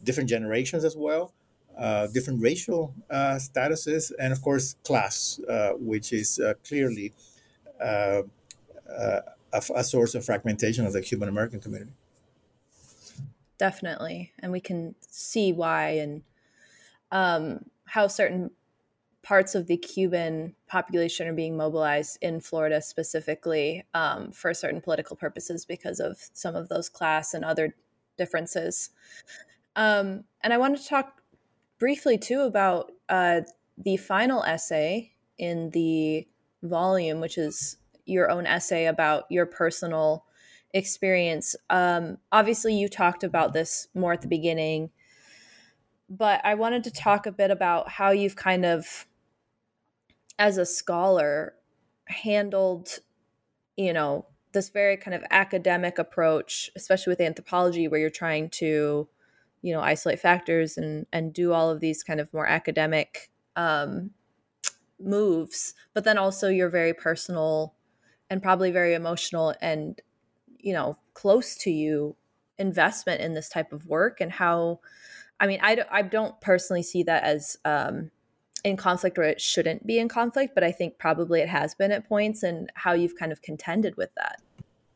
different 0.04 0.30
generations 0.30 0.84
as 0.84 0.96
well 0.96 1.34
uh, 1.78 2.08
different 2.08 2.42
racial 2.42 2.94
uh, 3.10 3.36
statuses, 3.36 4.12
and 4.20 4.34
of 4.34 4.42
course, 4.42 4.76
class, 4.84 5.40
uh, 5.48 5.72
which 5.74 6.12
is 6.14 6.40
clearly 6.68 7.14
a, 7.80 8.24
a, 9.54 9.84
source 9.84 10.16
of 10.16 10.26
fragmentation 10.26 10.86
of 10.86 10.94
the 10.94 11.02
Cuban 11.02 11.30
American 11.30 11.60
community. 11.60 11.92
Definitely. 13.58 14.34
And 14.40 14.52
we 14.52 14.60
can 14.60 14.96
see 15.10 15.52
why 15.52 15.90
and 15.90 16.22
um, 17.12 17.66
how 17.86 18.08
certain 18.08 18.52
parts 19.24 19.56
of 19.56 19.68
the 19.68 19.78
Cuban 19.78 20.56
population 20.68 21.28
are 21.28 21.34
being 21.34 21.58
mobilized 21.58 22.18
in 22.22 22.40
Florida 22.40 22.82
specifically 22.82 23.84
um, 23.94 24.32
for 24.32 24.54
certain 24.54 24.80
political 24.80 25.16
purposes 25.16 25.66
because 25.66 26.00
of 26.00 26.18
some 26.34 26.56
of 26.56 26.70
those 26.70 26.88
class 26.88 27.34
and 27.34 27.44
other 27.44 27.76
differences. 28.18 28.92
Um, 29.76 30.24
and 30.42 30.54
I 30.54 30.58
wanted 30.58 30.82
to 30.82 30.88
talk 30.88 31.17
briefly 31.80 32.18
too 32.18 32.42
about 32.42 32.92
uh, 33.10 33.42
the 33.78 33.98
final 33.98 34.44
essay 34.44 35.14
in 35.38 35.70
the 35.72 36.28
volume, 36.64 37.20
which 37.20 37.38
is 37.38 37.78
your 38.06 38.30
own 38.30 38.46
essay 38.46 38.86
about 38.86 39.26
your 39.30 39.46
personal 39.46 40.26
experience. 40.74 41.56
Um, 41.70 42.18
obviously, 42.32 42.74
you 42.76 42.88
talked 42.88 43.24
about 43.24 43.54
this 43.54 43.88
more 43.94 44.14
at 44.14 44.22
the 44.22 44.28
beginning, 44.28 44.90
but 46.10 46.42
I 46.44 46.56
wanted 46.56 46.84
to 46.86 46.92
talk 46.92 47.26
a 47.26 47.32
bit 47.32 47.52
about 47.52 47.90
how 47.90 48.12
you've 48.12 48.36
kind 48.36 48.66
of, 48.66 49.06
as 50.40 50.58
a 50.58 50.66
scholar, 50.66 51.54
handled, 52.06 53.00
you 53.76 53.94
know, 53.94 54.26
this 54.54 54.70
very 54.70 54.98
kind 54.98 55.14
of 55.14 55.24
academic 55.30 56.00
approach, 56.00 56.72
especially 56.76 57.12
with 57.12 57.22
anthropology, 57.22 57.88
where 57.88 58.00
you're 58.00 58.10
trying 58.10 58.50
to 58.50 59.08
you 59.62 59.74
know 59.74 59.82
isolate 59.82 60.20
factors 60.20 60.78
and 60.78 61.06
and 61.12 61.34
do 61.34 61.54
all 61.54 61.70
of 61.70 61.80
these 61.80 62.04
kind 62.04 62.20
of 62.20 62.34
more 62.34 62.48
academic 62.48 63.30
um, 63.56 64.12
moves 65.00 65.74
but 65.94 66.04
then 66.04 66.18
also 66.18 66.48
you're 66.48 66.70
very 66.70 66.94
personal 66.94 67.74
and 68.30 68.42
probably 68.42 68.72
very 68.72 68.94
emotional 68.94 69.54
and 69.62 70.02
you 70.60 70.74
know 70.74 70.98
close 71.14 71.56
to 71.56 71.72
you 71.72 72.16
investment 72.58 73.22
in 73.22 73.34
this 73.34 73.50
type 73.50 73.72
of 73.72 73.86
work 73.86 74.20
and 74.20 74.32
how 74.32 74.80
i 75.40 75.48
mean 75.48 75.60
i, 75.62 75.78
I 75.92 76.02
don't 76.02 76.40
personally 76.42 76.84
see 76.84 77.04
that 77.04 77.24
as 77.24 77.58
um, 77.66 78.10
in 78.64 78.76
conflict 78.76 79.18
or 79.20 79.24
it 79.24 79.40
shouldn't 79.40 79.86
be 79.86 80.00
in 80.00 80.08
conflict 80.08 80.56
but 80.56 80.64
i 80.64 80.72
think 80.72 80.98
probably 80.98 81.42
it 81.42 81.50
has 81.50 81.76
been 81.76 81.92
at 81.92 82.08
points 82.08 82.42
and 82.42 82.72
how 82.74 82.94
you've 82.94 83.18
kind 83.18 83.32
of 83.32 83.42
contended 83.42 83.96
with 83.98 84.10
that 84.16 84.42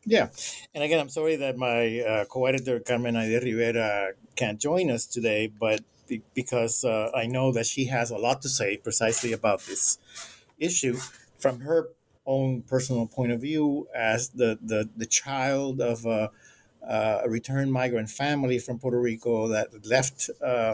yeah. 0.06 0.30
And 0.74 0.84
again, 0.84 1.00
I'm 1.00 1.10
sorry 1.10 1.36
that 1.38 1.58
my 1.58 2.00
uh, 2.00 2.26
co 2.26 2.46
editor, 2.46 2.80
Carmen 2.80 3.16
Haydée 3.16 3.44
Rivera, 3.44 4.14
can't 4.36 4.60
join 4.60 4.90
us 4.90 5.06
today, 5.06 5.48
but 5.48 5.82
be- 6.08 6.24
because 6.34 6.84
uh, 6.84 7.12
I 7.16 7.28
know 7.28 7.52
that 7.52 7.66
she 7.66 7.86
has 7.86 8.12
a 8.12 8.18
lot 8.18 8.42
to 8.42 8.50
say 8.50 8.78
precisely 8.78 9.34
about 9.34 9.62
this 9.62 9.98
issue 10.60 10.98
from 11.38 11.62
her 11.62 11.90
own 12.26 12.62
personal 12.64 13.08
point 13.08 13.32
of 13.32 13.42
view 13.42 13.88
as 13.96 14.30
the, 14.30 14.58
the, 14.62 14.90
the 14.96 15.06
child 15.06 15.82
of 15.82 16.06
a, 16.06 16.30
a 16.88 17.28
returned 17.28 17.72
migrant 17.72 18.10
family 18.10 18.60
from 18.60 18.80
Puerto 18.80 19.00
Rico 19.00 19.48
that 19.48 19.86
left. 19.86 20.30
Uh, 20.44 20.74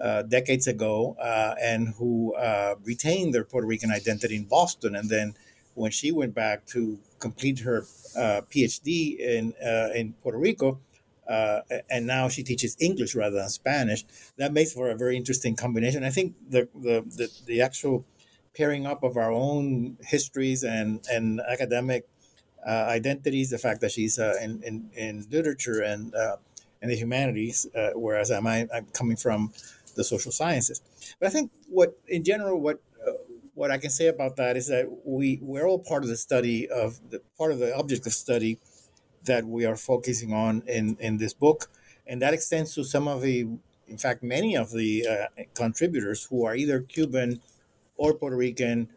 uh, 0.00 0.22
decades 0.22 0.66
ago, 0.66 1.16
uh, 1.20 1.54
and 1.62 1.94
who 1.96 2.34
uh, 2.34 2.74
retained 2.82 3.32
their 3.32 3.44
Puerto 3.44 3.68
Rican 3.68 3.92
identity 3.92 4.34
in 4.34 4.44
Boston, 4.44 4.96
and 4.96 5.08
then 5.08 5.34
when 5.74 5.92
she 5.92 6.10
went 6.10 6.34
back 6.34 6.66
to 6.66 6.98
complete 7.22 7.60
her 7.60 7.78
uh, 8.16 8.42
PhD 8.50 9.18
in 9.18 9.54
uh, 9.64 9.90
in 9.94 10.12
Puerto 10.22 10.38
Rico, 10.38 10.80
uh, 11.28 11.60
and 11.88 12.06
now 12.06 12.28
she 12.28 12.42
teaches 12.42 12.76
English 12.80 13.14
rather 13.14 13.36
than 13.36 13.48
Spanish. 13.48 14.04
That 14.36 14.52
makes 14.52 14.72
for 14.72 14.90
a 14.90 14.96
very 14.96 15.16
interesting 15.16 15.54
combination. 15.56 16.04
I 16.04 16.10
think 16.10 16.34
the 16.50 16.68
the 16.74 16.96
the, 17.18 17.26
the 17.46 17.62
actual 17.62 18.04
pairing 18.54 18.84
up 18.86 19.02
of 19.02 19.16
our 19.16 19.32
own 19.32 19.96
histories 20.14 20.64
and 20.64 21.00
and 21.10 21.40
academic 21.40 22.02
uh, 22.66 22.84
identities, 22.98 23.48
the 23.50 23.58
fact 23.58 23.80
that 23.80 23.92
she's 23.92 24.18
in, 24.18 24.62
in 24.68 24.90
in 24.94 25.26
literature 25.30 25.80
and 25.80 26.14
and 26.82 26.90
the 26.90 26.96
humanities, 26.96 27.66
whereas 27.94 28.30
I'm 28.30 28.46
I'm 28.46 28.86
coming 28.92 29.16
from 29.16 29.52
the 29.94 30.04
social 30.04 30.32
sciences. 30.32 30.80
But 31.18 31.28
I 31.28 31.30
think 31.30 31.50
what 31.68 31.98
in 32.08 32.24
general 32.24 32.60
what 32.60 32.80
what 33.62 33.70
I 33.70 33.78
can 33.78 33.90
say 33.90 34.08
about 34.08 34.34
that 34.38 34.56
is 34.56 34.66
that 34.66 34.86
we 35.04 35.38
we're 35.40 35.68
all 35.68 35.78
part 35.78 36.02
of 36.02 36.08
the 36.08 36.16
study 36.16 36.68
of 36.68 36.98
the 37.10 37.20
part 37.38 37.52
of 37.52 37.60
the 37.60 37.72
object 37.76 38.04
of 38.08 38.12
study 38.12 38.58
that 39.22 39.44
we 39.44 39.64
are 39.64 39.76
focusing 39.76 40.32
on 40.32 40.64
in 40.66 40.96
in 40.98 41.18
this 41.18 41.32
book, 41.32 41.70
and 42.08 42.20
that 42.22 42.34
extends 42.34 42.74
to 42.74 42.82
some 42.82 43.06
of 43.06 43.22
the, 43.22 43.46
in 43.86 43.98
fact, 43.98 44.20
many 44.20 44.56
of 44.56 44.72
the 44.72 45.06
uh, 45.06 45.42
contributors 45.54 46.24
who 46.24 46.44
are 46.44 46.56
either 46.56 46.80
Cuban 46.80 47.40
or 47.96 48.14
Puerto 48.14 48.36
Rican 48.36 48.88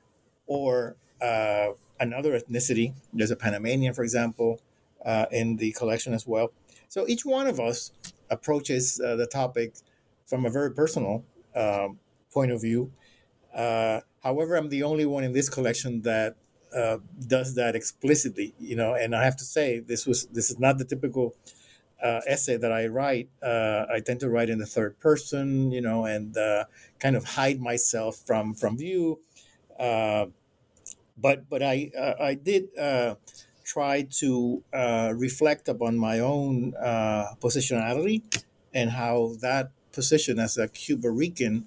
or 0.48 0.96
uh, 1.22 1.68
another 2.00 2.32
ethnicity. 2.40 2.96
There's 3.14 3.30
a 3.30 3.36
Panamanian, 3.36 3.94
for 3.94 4.02
example, 4.02 4.60
uh, 5.06 5.28
in 5.32 5.58
the 5.58 5.74
collection 5.74 6.12
as 6.12 6.26
well. 6.26 6.48
So 6.90 7.08
each 7.08 7.24
one 7.24 7.46
of 7.46 7.60
us 7.60 7.92
approaches 8.32 9.00
uh, 9.00 9.16
the 9.16 9.28
topic 9.28 9.76
from 10.26 10.44
a 10.44 10.50
very 10.50 10.72
personal 10.72 11.24
um, 11.56 12.00
point 12.34 12.52
of 12.52 12.62
view. 12.62 12.92
Uh, 13.56 14.02
However, 14.24 14.56
I'm 14.56 14.70
the 14.70 14.82
only 14.82 15.06
one 15.06 15.24
in 15.24 15.34
this 15.34 15.50
collection 15.50 16.02
that 16.02 16.36
uh, 16.76 16.98
does 17.28 17.54
that 17.56 17.76
explicitly, 17.76 18.56
you 18.60 18.76
know. 18.76 18.96
And 18.96 19.16
I 19.16 19.24
have 19.24 19.38
to 19.38 19.44
say, 19.44 19.80
this 19.80 20.08
was 20.08 20.26
this 20.26 20.50
is 20.50 20.58
not 20.58 20.80
the 20.80 20.84
typical 20.84 21.36
uh, 22.04 22.22
essay 22.28 22.58
that 22.58 22.72
I 22.72 22.88
write. 22.88 23.30
Uh, 23.44 23.86
I 23.88 24.00
tend 24.00 24.22
to 24.22 24.30
write 24.30 24.50
in 24.50 24.58
the 24.58 24.66
third 24.66 25.00
person, 25.00 25.72
you 25.72 25.82
know, 25.82 26.06
and 26.06 26.36
uh, 26.36 26.66
kind 27.00 27.16
of 27.16 27.24
hide 27.38 27.62
myself 27.62 28.18
from 28.18 28.56
from 28.56 28.78
view. 28.80 29.20
But 31.18 31.50
but 31.50 31.64
I 31.64 31.92
I 32.20 32.34
did 32.34 32.70
try 33.64 34.08
to 34.22 34.64
reflect 35.16 35.70
upon 35.70 35.98
my 35.98 36.20
own 36.20 36.74
positionality 37.42 38.24
and 38.74 38.92
how 38.92 39.36
that 39.42 39.72
position 39.92 40.40
as 40.40 40.58
a 40.58 40.68
Cuba 40.68 41.10
Rican 41.10 41.66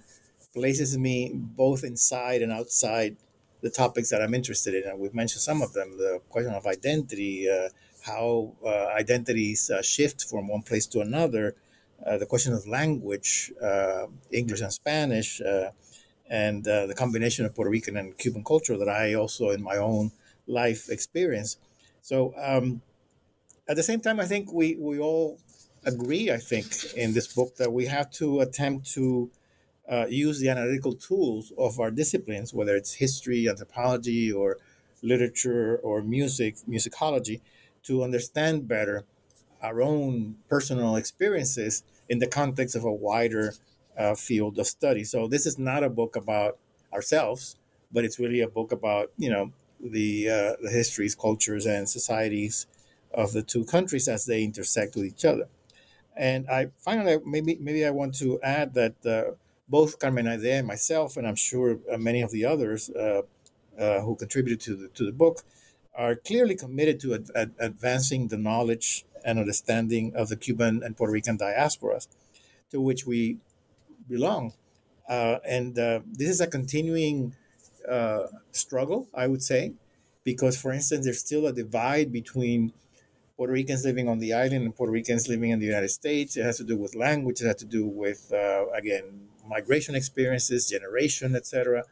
places 0.58 0.90
me 0.98 1.16
both 1.34 1.80
inside 1.92 2.40
and 2.44 2.52
outside 2.60 3.12
the 3.64 3.70
topics 3.82 4.08
that 4.10 4.20
I'm 4.22 4.34
interested 4.40 4.72
in. 4.78 4.84
And 4.88 4.98
we've 5.00 5.18
mentioned 5.22 5.42
some 5.50 5.60
of 5.66 5.70
them 5.72 5.88
the 6.04 6.20
question 6.34 6.54
of 6.60 6.66
identity, 6.66 7.34
uh, 7.56 7.68
how 8.10 8.54
uh, 8.64 8.86
identities 9.02 9.60
uh, 9.70 9.82
shift 9.82 10.18
from 10.30 10.42
one 10.48 10.62
place 10.62 10.86
to 10.92 11.00
another, 11.00 11.46
uh, 12.06 12.16
the 12.22 12.26
question 12.26 12.52
of 12.58 12.66
language, 12.66 13.52
uh, 13.62 14.06
English 14.40 14.60
and 14.60 14.72
Spanish, 14.72 15.30
uh, 15.40 15.70
and 16.44 16.64
the 16.64 16.94
combination 17.02 17.46
of 17.46 17.54
Puerto 17.54 17.70
Rican 17.70 17.96
and 17.96 18.16
Cuban 18.22 18.44
culture 18.44 18.76
that 18.76 18.88
I 18.88 19.14
also 19.14 19.44
in 19.56 19.62
my 19.62 19.76
own 19.76 20.12
life 20.46 20.82
experience. 20.90 21.50
So 22.02 22.34
um, 22.50 22.82
at 23.70 23.76
the 23.76 23.82
same 23.82 24.00
time, 24.00 24.18
I 24.20 24.26
think 24.26 24.52
we, 24.52 24.76
we 24.88 24.98
all 24.98 25.38
agree, 25.84 26.30
I 26.30 26.40
think, 26.50 26.66
in 27.02 27.14
this 27.14 27.28
book 27.38 27.56
that 27.56 27.72
we 27.72 27.86
have 27.86 28.10
to 28.20 28.40
attempt 28.40 28.82
to 28.96 29.30
uh, 29.90 30.06
use 30.08 30.40
the 30.40 30.48
analytical 30.48 30.92
tools 30.92 31.52
of 31.56 31.80
our 31.80 31.90
disciplines, 31.90 32.52
whether 32.52 32.76
it's 32.76 32.94
history, 32.94 33.48
anthropology, 33.48 34.30
or 34.30 34.58
literature, 35.02 35.76
or 35.82 36.02
music, 36.02 36.56
musicology, 36.68 37.40
to 37.84 38.02
understand 38.02 38.68
better 38.68 39.04
our 39.62 39.82
own 39.82 40.36
personal 40.48 40.96
experiences 40.96 41.82
in 42.08 42.18
the 42.18 42.26
context 42.26 42.76
of 42.76 42.84
a 42.84 42.92
wider 42.92 43.54
uh, 43.96 44.14
field 44.14 44.58
of 44.58 44.66
study. 44.66 45.04
So 45.04 45.26
this 45.26 45.46
is 45.46 45.58
not 45.58 45.82
a 45.82 45.90
book 45.90 46.16
about 46.16 46.58
ourselves, 46.92 47.56
but 47.92 48.04
it's 48.04 48.18
really 48.18 48.40
a 48.40 48.48
book 48.48 48.72
about 48.72 49.10
you 49.18 49.30
know 49.30 49.52
the 49.80 50.28
uh, 50.28 50.52
the 50.62 50.70
histories, 50.70 51.14
cultures, 51.14 51.66
and 51.66 51.88
societies 51.88 52.66
of 53.12 53.32
the 53.32 53.42
two 53.42 53.64
countries 53.64 54.06
as 54.08 54.26
they 54.26 54.44
intersect 54.44 54.94
with 54.94 55.06
each 55.06 55.24
other. 55.24 55.48
And 56.16 56.48
I 56.48 56.68
finally 56.78 57.18
maybe 57.24 57.56
maybe 57.60 57.84
I 57.84 57.90
want 57.90 58.14
to 58.16 58.40
add 58.42 58.74
that 58.74 58.94
uh, 59.06 59.32
both 59.68 59.98
Carmen 59.98 60.26
Haydée 60.26 60.58
and 60.58 60.66
myself, 60.66 61.16
and 61.16 61.26
I'm 61.26 61.36
sure 61.36 61.78
uh, 61.92 61.98
many 61.98 62.22
of 62.22 62.30
the 62.30 62.44
others 62.44 62.90
uh, 62.90 63.22
uh, 63.78 64.00
who 64.00 64.16
contributed 64.16 64.60
to 64.60 64.76
the 64.76 64.88
to 64.88 65.04
the 65.04 65.12
book, 65.12 65.42
are 65.94 66.14
clearly 66.14 66.54
committed 66.54 67.00
to 67.00 67.14
ad- 67.14 67.30
ad- 67.34 67.54
advancing 67.58 68.28
the 68.28 68.38
knowledge 68.38 69.04
and 69.24 69.38
understanding 69.38 70.14
of 70.14 70.28
the 70.28 70.36
Cuban 70.36 70.82
and 70.82 70.96
Puerto 70.96 71.12
Rican 71.12 71.36
diasporas, 71.38 72.08
to 72.70 72.80
which 72.80 73.06
we 73.06 73.38
belong. 74.08 74.52
Uh, 75.08 75.38
and 75.44 75.78
uh, 75.78 76.00
this 76.12 76.28
is 76.28 76.40
a 76.40 76.46
continuing 76.46 77.34
uh, 77.88 78.24
struggle, 78.52 79.08
I 79.14 79.26
would 79.26 79.42
say, 79.42 79.72
because, 80.22 80.60
for 80.60 80.72
instance, 80.72 81.04
there's 81.04 81.20
still 81.20 81.46
a 81.46 81.52
divide 81.52 82.12
between 82.12 82.72
Puerto 83.36 83.52
Ricans 83.52 83.84
living 83.84 84.08
on 84.08 84.18
the 84.18 84.32
island 84.34 84.64
and 84.64 84.74
Puerto 84.74 84.92
Ricans 84.92 85.28
living 85.28 85.50
in 85.50 85.58
the 85.58 85.66
United 85.66 85.90
States. 85.90 86.36
It 86.36 86.44
has 86.44 86.58
to 86.58 86.64
do 86.64 86.76
with 86.76 86.94
language. 86.94 87.40
It 87.40 87.46
has 87.46 87.56
to 87.56 87.64
do 87.64 87.86
with, 87.86 88.32
uh, 88.32 88.66
again, 88.74 89.27
migration 89.48 89.94
experiences, 89.94 90.68
generation, 90.68 91.34
etc. 91.34 91.84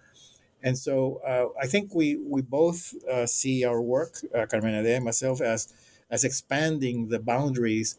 And 0.62 0.76
so 0.76 1.20
uh, 1.26 1.48
I 1.60 1.66
think 1.66 1.94
we 1.94 2.16
we 2.16 2.42
both 2.42 2.94
uh, 3.10 3.26
see 3.26 3.64
our 3.64 3.80
work, 3.80 4.18
uh, 4.34 4.46
Carmen 4.46 4.74
and 4.74 5.04
myself, 5.04 5.40
as 5.40 5.72
as 6.10 6.24
expanding 6.24 7.08
the 7.08 7.18
boundaries 7.18 7.96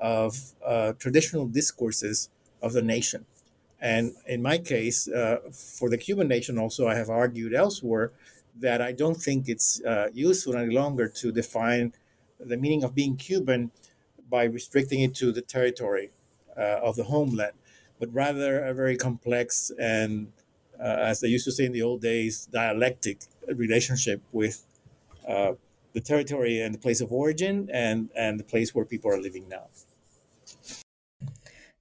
of 0.00 0.36
uh, 0.64 0.92
traditional 0.92 1.46
discourses 1.46 2.30
of 2.62 2.72
the 2.72 2.82
nation. 2.82 3.26
And 3.80 4.14
in 4.26 4.42
my 4.42 4.58
case, 4.58 5.08
uh, 5.08 5.38
for 5.52 5.88
the 5.88 5.98
Cuban 5.98 6.28
nation, 6.28 6.58
also, 6.58 6.88
I 6.88 6.94
have 6.96 7.10
argued 7.10 7.54
elsewhere 7.54 8.12
that 8.58 8.82
I 8.82 8.92
don't 8.92 9.16
think 9.16 9.48
it's 9.48 9.80
uh, 9.84 10.08
useful 10.12 10.56
any 10.56 10.74
longer 10.74 11.08
to 11.08 11.30
define 11.30 11.94
the 12.40 12.56
meaning 12.56 12.82
of 12.82 12.94
being 12.94 13.16
Cuban 13.16 13.70
by 14.28 14.44
restricting 14.44 15.00
it 15.02 15.14
to 15.16 15.30
the 15.30 15.42
territory 15.42 16.10
of 16.56 16.96
the 16.96 17.04
homeland, 17.04 17.52
but 17.98 18.12
rather 18.12 18.64
a 18.64 18.74
very 18.74 18.96
complex 18.96 19.70
and, 19.78 20.32
uh, 20.78 20.82
as 20.82 21.20
they 21.20 21.28
used 21.28 21.44
to 21.44 21.52
say 21.52 21.64
in 21.64 21.72
the 21.72 21.82
old 21.82 22.00
days, 22.00 22.46
dialectic 22.46 23.22
relationship 23.48 24.22
with 24.32 24.64
uh, 25.26 25.52
the 25.92 26.00
territory 26.00 26.60
and 26.60 26.74
the 26.74 26.78
place 26.78 27.00
of 27.00 27.12
origin 27.12 27.68
and 27.72 28.10
and 28.14 28.38
the 28.38 28.44
place 28.44 28.74
where 28.74 28.84
people 28.84 29.10
are 29.10 29.20
living 29.20 29.48
now. 29.48 29.66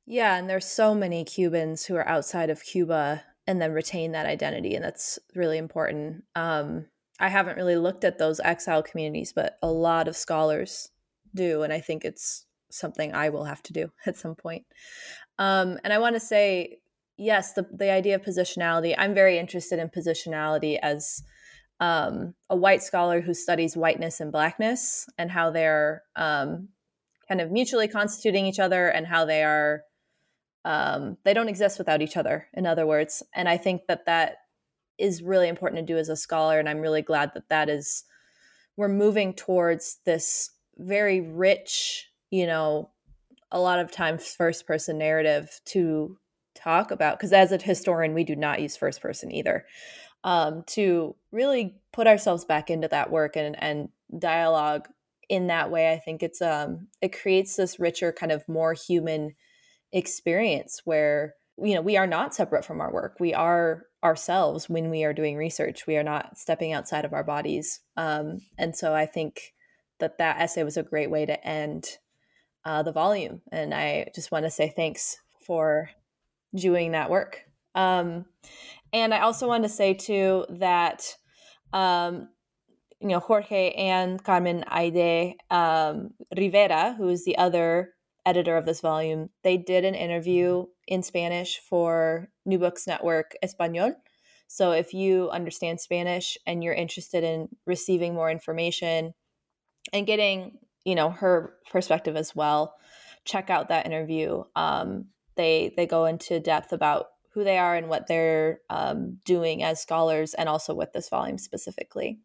Yeah, 0.05 0.37
and 0.37 0.49
there's 0.49 0.65
so 0.65 0.95
many 0.95 1.25
Cubans 1.25 1.85
who 1.85 1.95
are 1.95 2.07
outside 2.07 2.49
of 2.49 2.63
Cuba 2.63 3.23
and 3.45 3.61
then 3.61 3.73
retain 3.73 4.13
that 4.13 4.25
identity, 4.25 4.73
and 4.75 4.83
that's 4.83 5.19
really 5.35 5.57
important. 5.57 6.23
Um, 6.35 6.87
I 7.19 7.29
haven't 7.29 7.57
really 7.57 7.75
looked 7.75 8.03
at 8.03 8.17
those 8.17 8.39
exile 8.39 8.83
communities, 8.83 9.33
but 9.33 9.57
a 9.61 9.71
lot 9.71 10.07
of 10.07 10.15
scholars 10.15 10.89
do, 11.35 11.63
and 11.63 11.73
I 11.73 11.79
think 11.79 12.05
it's 12.05 12.45
something 12.69 13.13
I 13.13 13.29
will 13.29 13.45
have 13.45 13.63
to 13.63 13.73
do 13.73 13.91
at 14.05 14.17
some 14.17 14.35
point. 14.35 14.65
Um, 15.39 15.79
and 15.83 15.93
I 15.93 15.99
want 15.99 16.15
to 16.15 16.19
say, 16.19 16.79
yes, 17.17 17.53
the 17.53 17.67
the 17.71 17.91
idea 17.91 18.15
of 18.15 18.21
positionality. 18.21 18.95
I'm 18.97 19.13
very 19.13 19.37
interested 19.37 19.79
in 19.79 19.89
positionality 19.89 20.79
as 20.81 21.23
um, 21.79 22.33
a 22.49 22.55
white 22.55 22.81
scholar 22.81 23.21
who 23.21 23.33
studies 23.33 23.77
whiteness 23.77 24.19
and 24.19 24.31
blackness 24.31 25.07
and 25.17 25.29
how 25.29 25.51
they're 25.51 26.03
um, 26.15 26.69
kind 27.27 27.41
of 27.41 27.51
mutually 27.51 27.87
constituting 27.87 28.45
each 28.45 28.59
other 28.59 28.87
and 28.87 29.05
how 29.05 29.25
they 29.25 29.43
are 29.43 29.83
um, 30.65 31.17
they 31.23 31.33
don't 31.33 31.49
exist 31.49 31.77
without 31.77 32.01
each 32.01 32.17
other 32.17 32.47
in 32.53 32.65
other 32.65 32.85
words 32.85 33.23
and 33.33 33.47
i 33.47 33.57
think 33.57 33.81
that 33.87 34.05
that 34.05 34.37
is 34.97 35.21
really 35.21 35.47
important 35.47 35.79
to 35.79 35.93
do 35.93 35.97
as 35.97 36.09
a 36.09 36.15
scholar 36.15 36.59
and 36.59 36.67
i'm 36.67 36.79
really 36.79 37.01
glad 37.01 37.31
that 37.33 37.49
that 37.49 37.69
is 37.69 38.03
we're 38.75 38.87
moving 38.87 39.33
towards 39.33 39.97
this 40.05 40.51
very 40.77 41.21
rich 41.21 42.09
you 42.31 42.45
know 42.45 42.89
a 43.51 43.59
lot 43.59 43.79
of 43.79 43.91
times 43.91 44.35
first 44.35 44.67
person 44.67 44.97
narrative 44.97 45.59
to 45.65 46.17
talk 46.55 46.91
about 46.91 47.17
because 47.17 47.33
as 47.33 47.51
a 47.51 47.57
historian 47.57 48.13
we 48.13 48.23
do 48.23 48.35
not 48.35 48.61
use 48.61 48.75
first 48.75 49.01
person 49.01 49.31
either 49.31 49.65
um, 50.23 50.63
to 50.65 51.15
really 51.31 51.75
put 51.93 52.07
ourselves 52.07 52.43
back 52.43 52.69
into 52.69 52.87
that 52.87 53.11
work 53.11 53.35
and, 53.35 53.55
and 53.61 53.89
dialogue 54.17 54.87
in 55.29 55.47
that 55.47 55.69
way 55.69 55.91
i 55.91 55.97
think 55.97 56.23
it's 56.23 56.41
um 56.41 56.87
it 57.01 57.17
creates 57.17 57.55
this 57.55 57.79
richer 57.79 58.11
kind 58.11 58.31
of 58.31 58.47
more 58.47 58.73
human 58.73 59.35
experience 59.91 60.81
where 60.85 61.35
you 61.61 61.73
know 61.73 61.81
we 61.81 61.97
are 61.97 62.07
not 62.07 62.35
separate 62.35 62.65
from 62.65 62.81
our 62.81 62.91
work. 62.91 63.17
We 63.19 63.33
are 63.33 63.83
ourselves 64.03 64.69
when 64.69 64.89
we 64.89 65.03
are 65.03 65.13
doing 65.13 65.35
research. 65.37 65.87
We 65.87 65.97
are 65.97 66.03
not 66.03 66.37
stepping 66.37 66.71
outside 66.71 67.05
of 67.05 67.13
our 67.13 67.23
bodies 67.23 67.81
um, 67.95 68.41
and 68.57 68.75
so 68.75 68.93
i 68.93 69.05
think 69.05 69.53
that 69.99 70.19
that 70.19 70.39
essay 70.39 70.63
was 70.63 70.77
a 70.77 70.83
great 70.83 71.09
way 71.09 71.25
to 71.25 71.47
end 71.47 71.97
uh, 72.67 72.83
the 72.83 72.91
volume 72.91 73.41
and 73.51 73.73
i 73.73 74.07
just 74.13 74.31
want 74.31 74.45
to 74.45 74.51
say 74.51 74.71
thanks 74.75 75.17
for 75.45 75.89
doing 76.53 76.91
that 76.91 77.09
work 77.09 77.47
um, 77.77 78.25
and 78.91 79.13
I 79.13 79.19
also 79.19 79.47
want 79.47 79.63
to 79.63 79.69
say 79.69 79.93
too 79.93 80.45
that 80.49 81.15
um, 81.73 82.29
you 82.99 83.09
know 83.09 83.19
Jorge 83.19 83.71
and 83.71 84.21
Carmen 84.23 84.65
Haydée 84.67 85.35
um, 85.51 86.09
Rivera, 86.35 86.95
who 86.97 87.09
is 87.09 87.23
the 87.23 87.37
other 87.37 87.93
editor 88.25 88.57
of 88.57 88.65
this 88.65 88.81
volume, 88.81 89.29
they 89.43 89.57
did 89.57 89.85
an 89.85 89.95
interview 89.95 90.65
in 90.87 91.03
Spanish 91.03 91.59
for 91.59 92.29
New 92.45 92.57
Books 92.57 92.87
Network 92.87 93.33
Espanol. 93.43 93.93
So 94.47 94.71
if 94.71 94.93
you 94.93 95.29
understand 95.29 95.79
Spanish 95.79 96.37
and 96.47 96.63
you're 96.63 96.73
interested 96.73 97.23
in 97.23 97.49
receiving 97.65 98.13
more 98.13 98.31
information 98.31 99.13
and 99.93 100.07
getting, 100.07 100.57
you 100.87 100.95
know, 100.95 101.09
her 101.09 101.53
perspective 101.69 102.15
as 102.15 102.33
well, 102.33 102.73
check 103.25 103.49
out 103.49 103.67
that 103.67 103.85
interview. 103.85 104.43
Um, 104.55 105.07
they 105.35 105.73
they 105.75 105.85
go 105.85 106.05
into 106.05 106.39
depth 106.39 106.71
about 106.71 107.07
who 107.33 107.43
they 107.43 107.57
are 107.57 107.75
and 107.75 107.89
what 107.89 108.07
they're 108.07 108.61
um, 108.69 109.17
doing 109.25 109.61
as 109.63 109.81
scholars, 109.81 110.33
and 110.33 110.47
also 110.47 110.73
with 110.73 110.93
this 110.93 111.09
volume 111.09 111.37
specifically. 111.37 112.19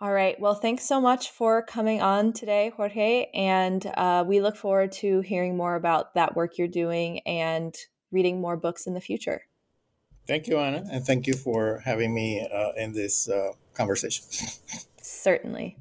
All 0.00 0.12
right. 0.12 0.38
Well, 0.38 0.54
thanks 0.54 0.84
so 0.84 1.00
much 1.00 1.30
for 1.30 1.62
coming 1.62 2.00
on 2.00 2.32
today, 2.32 2.72
Jorge. 2.76 3.26
And 3.34 3.84
uh, 3.96 4.24
we 4.26 4.40
look 4.40 4.56
forward 4.56 4.92
to 4.92 5.20
hearing 5.20 5.56
more 5.56 5.74
about 5.74 6.14
that 6.14 6.34
work 6.36 6.56
you're 6.56 6.68
doing 6.68 7.20
and 7.20 7.74
reading 8.10 8.40
more 8.40 8.56
books 8.56 8.86
in 8.86 8.94
the 8.94 9.00
future. 9.00 9.42
Thank 10.26 10.46
you, 10.46 10.58
Anna. 10.58 10.84
And 10.90 11.04
thank 11.04 11.26
you 11.26 11.34
for 11.34 11.82
having 11.84 12.14
me 12.14 12.46
uh, 12.52 12.72
in 12.76 12.92
this 12.92 13.28
uh, 13.28 13.52
conversation. 13.74 14.24
Certainly. 15.02 15.76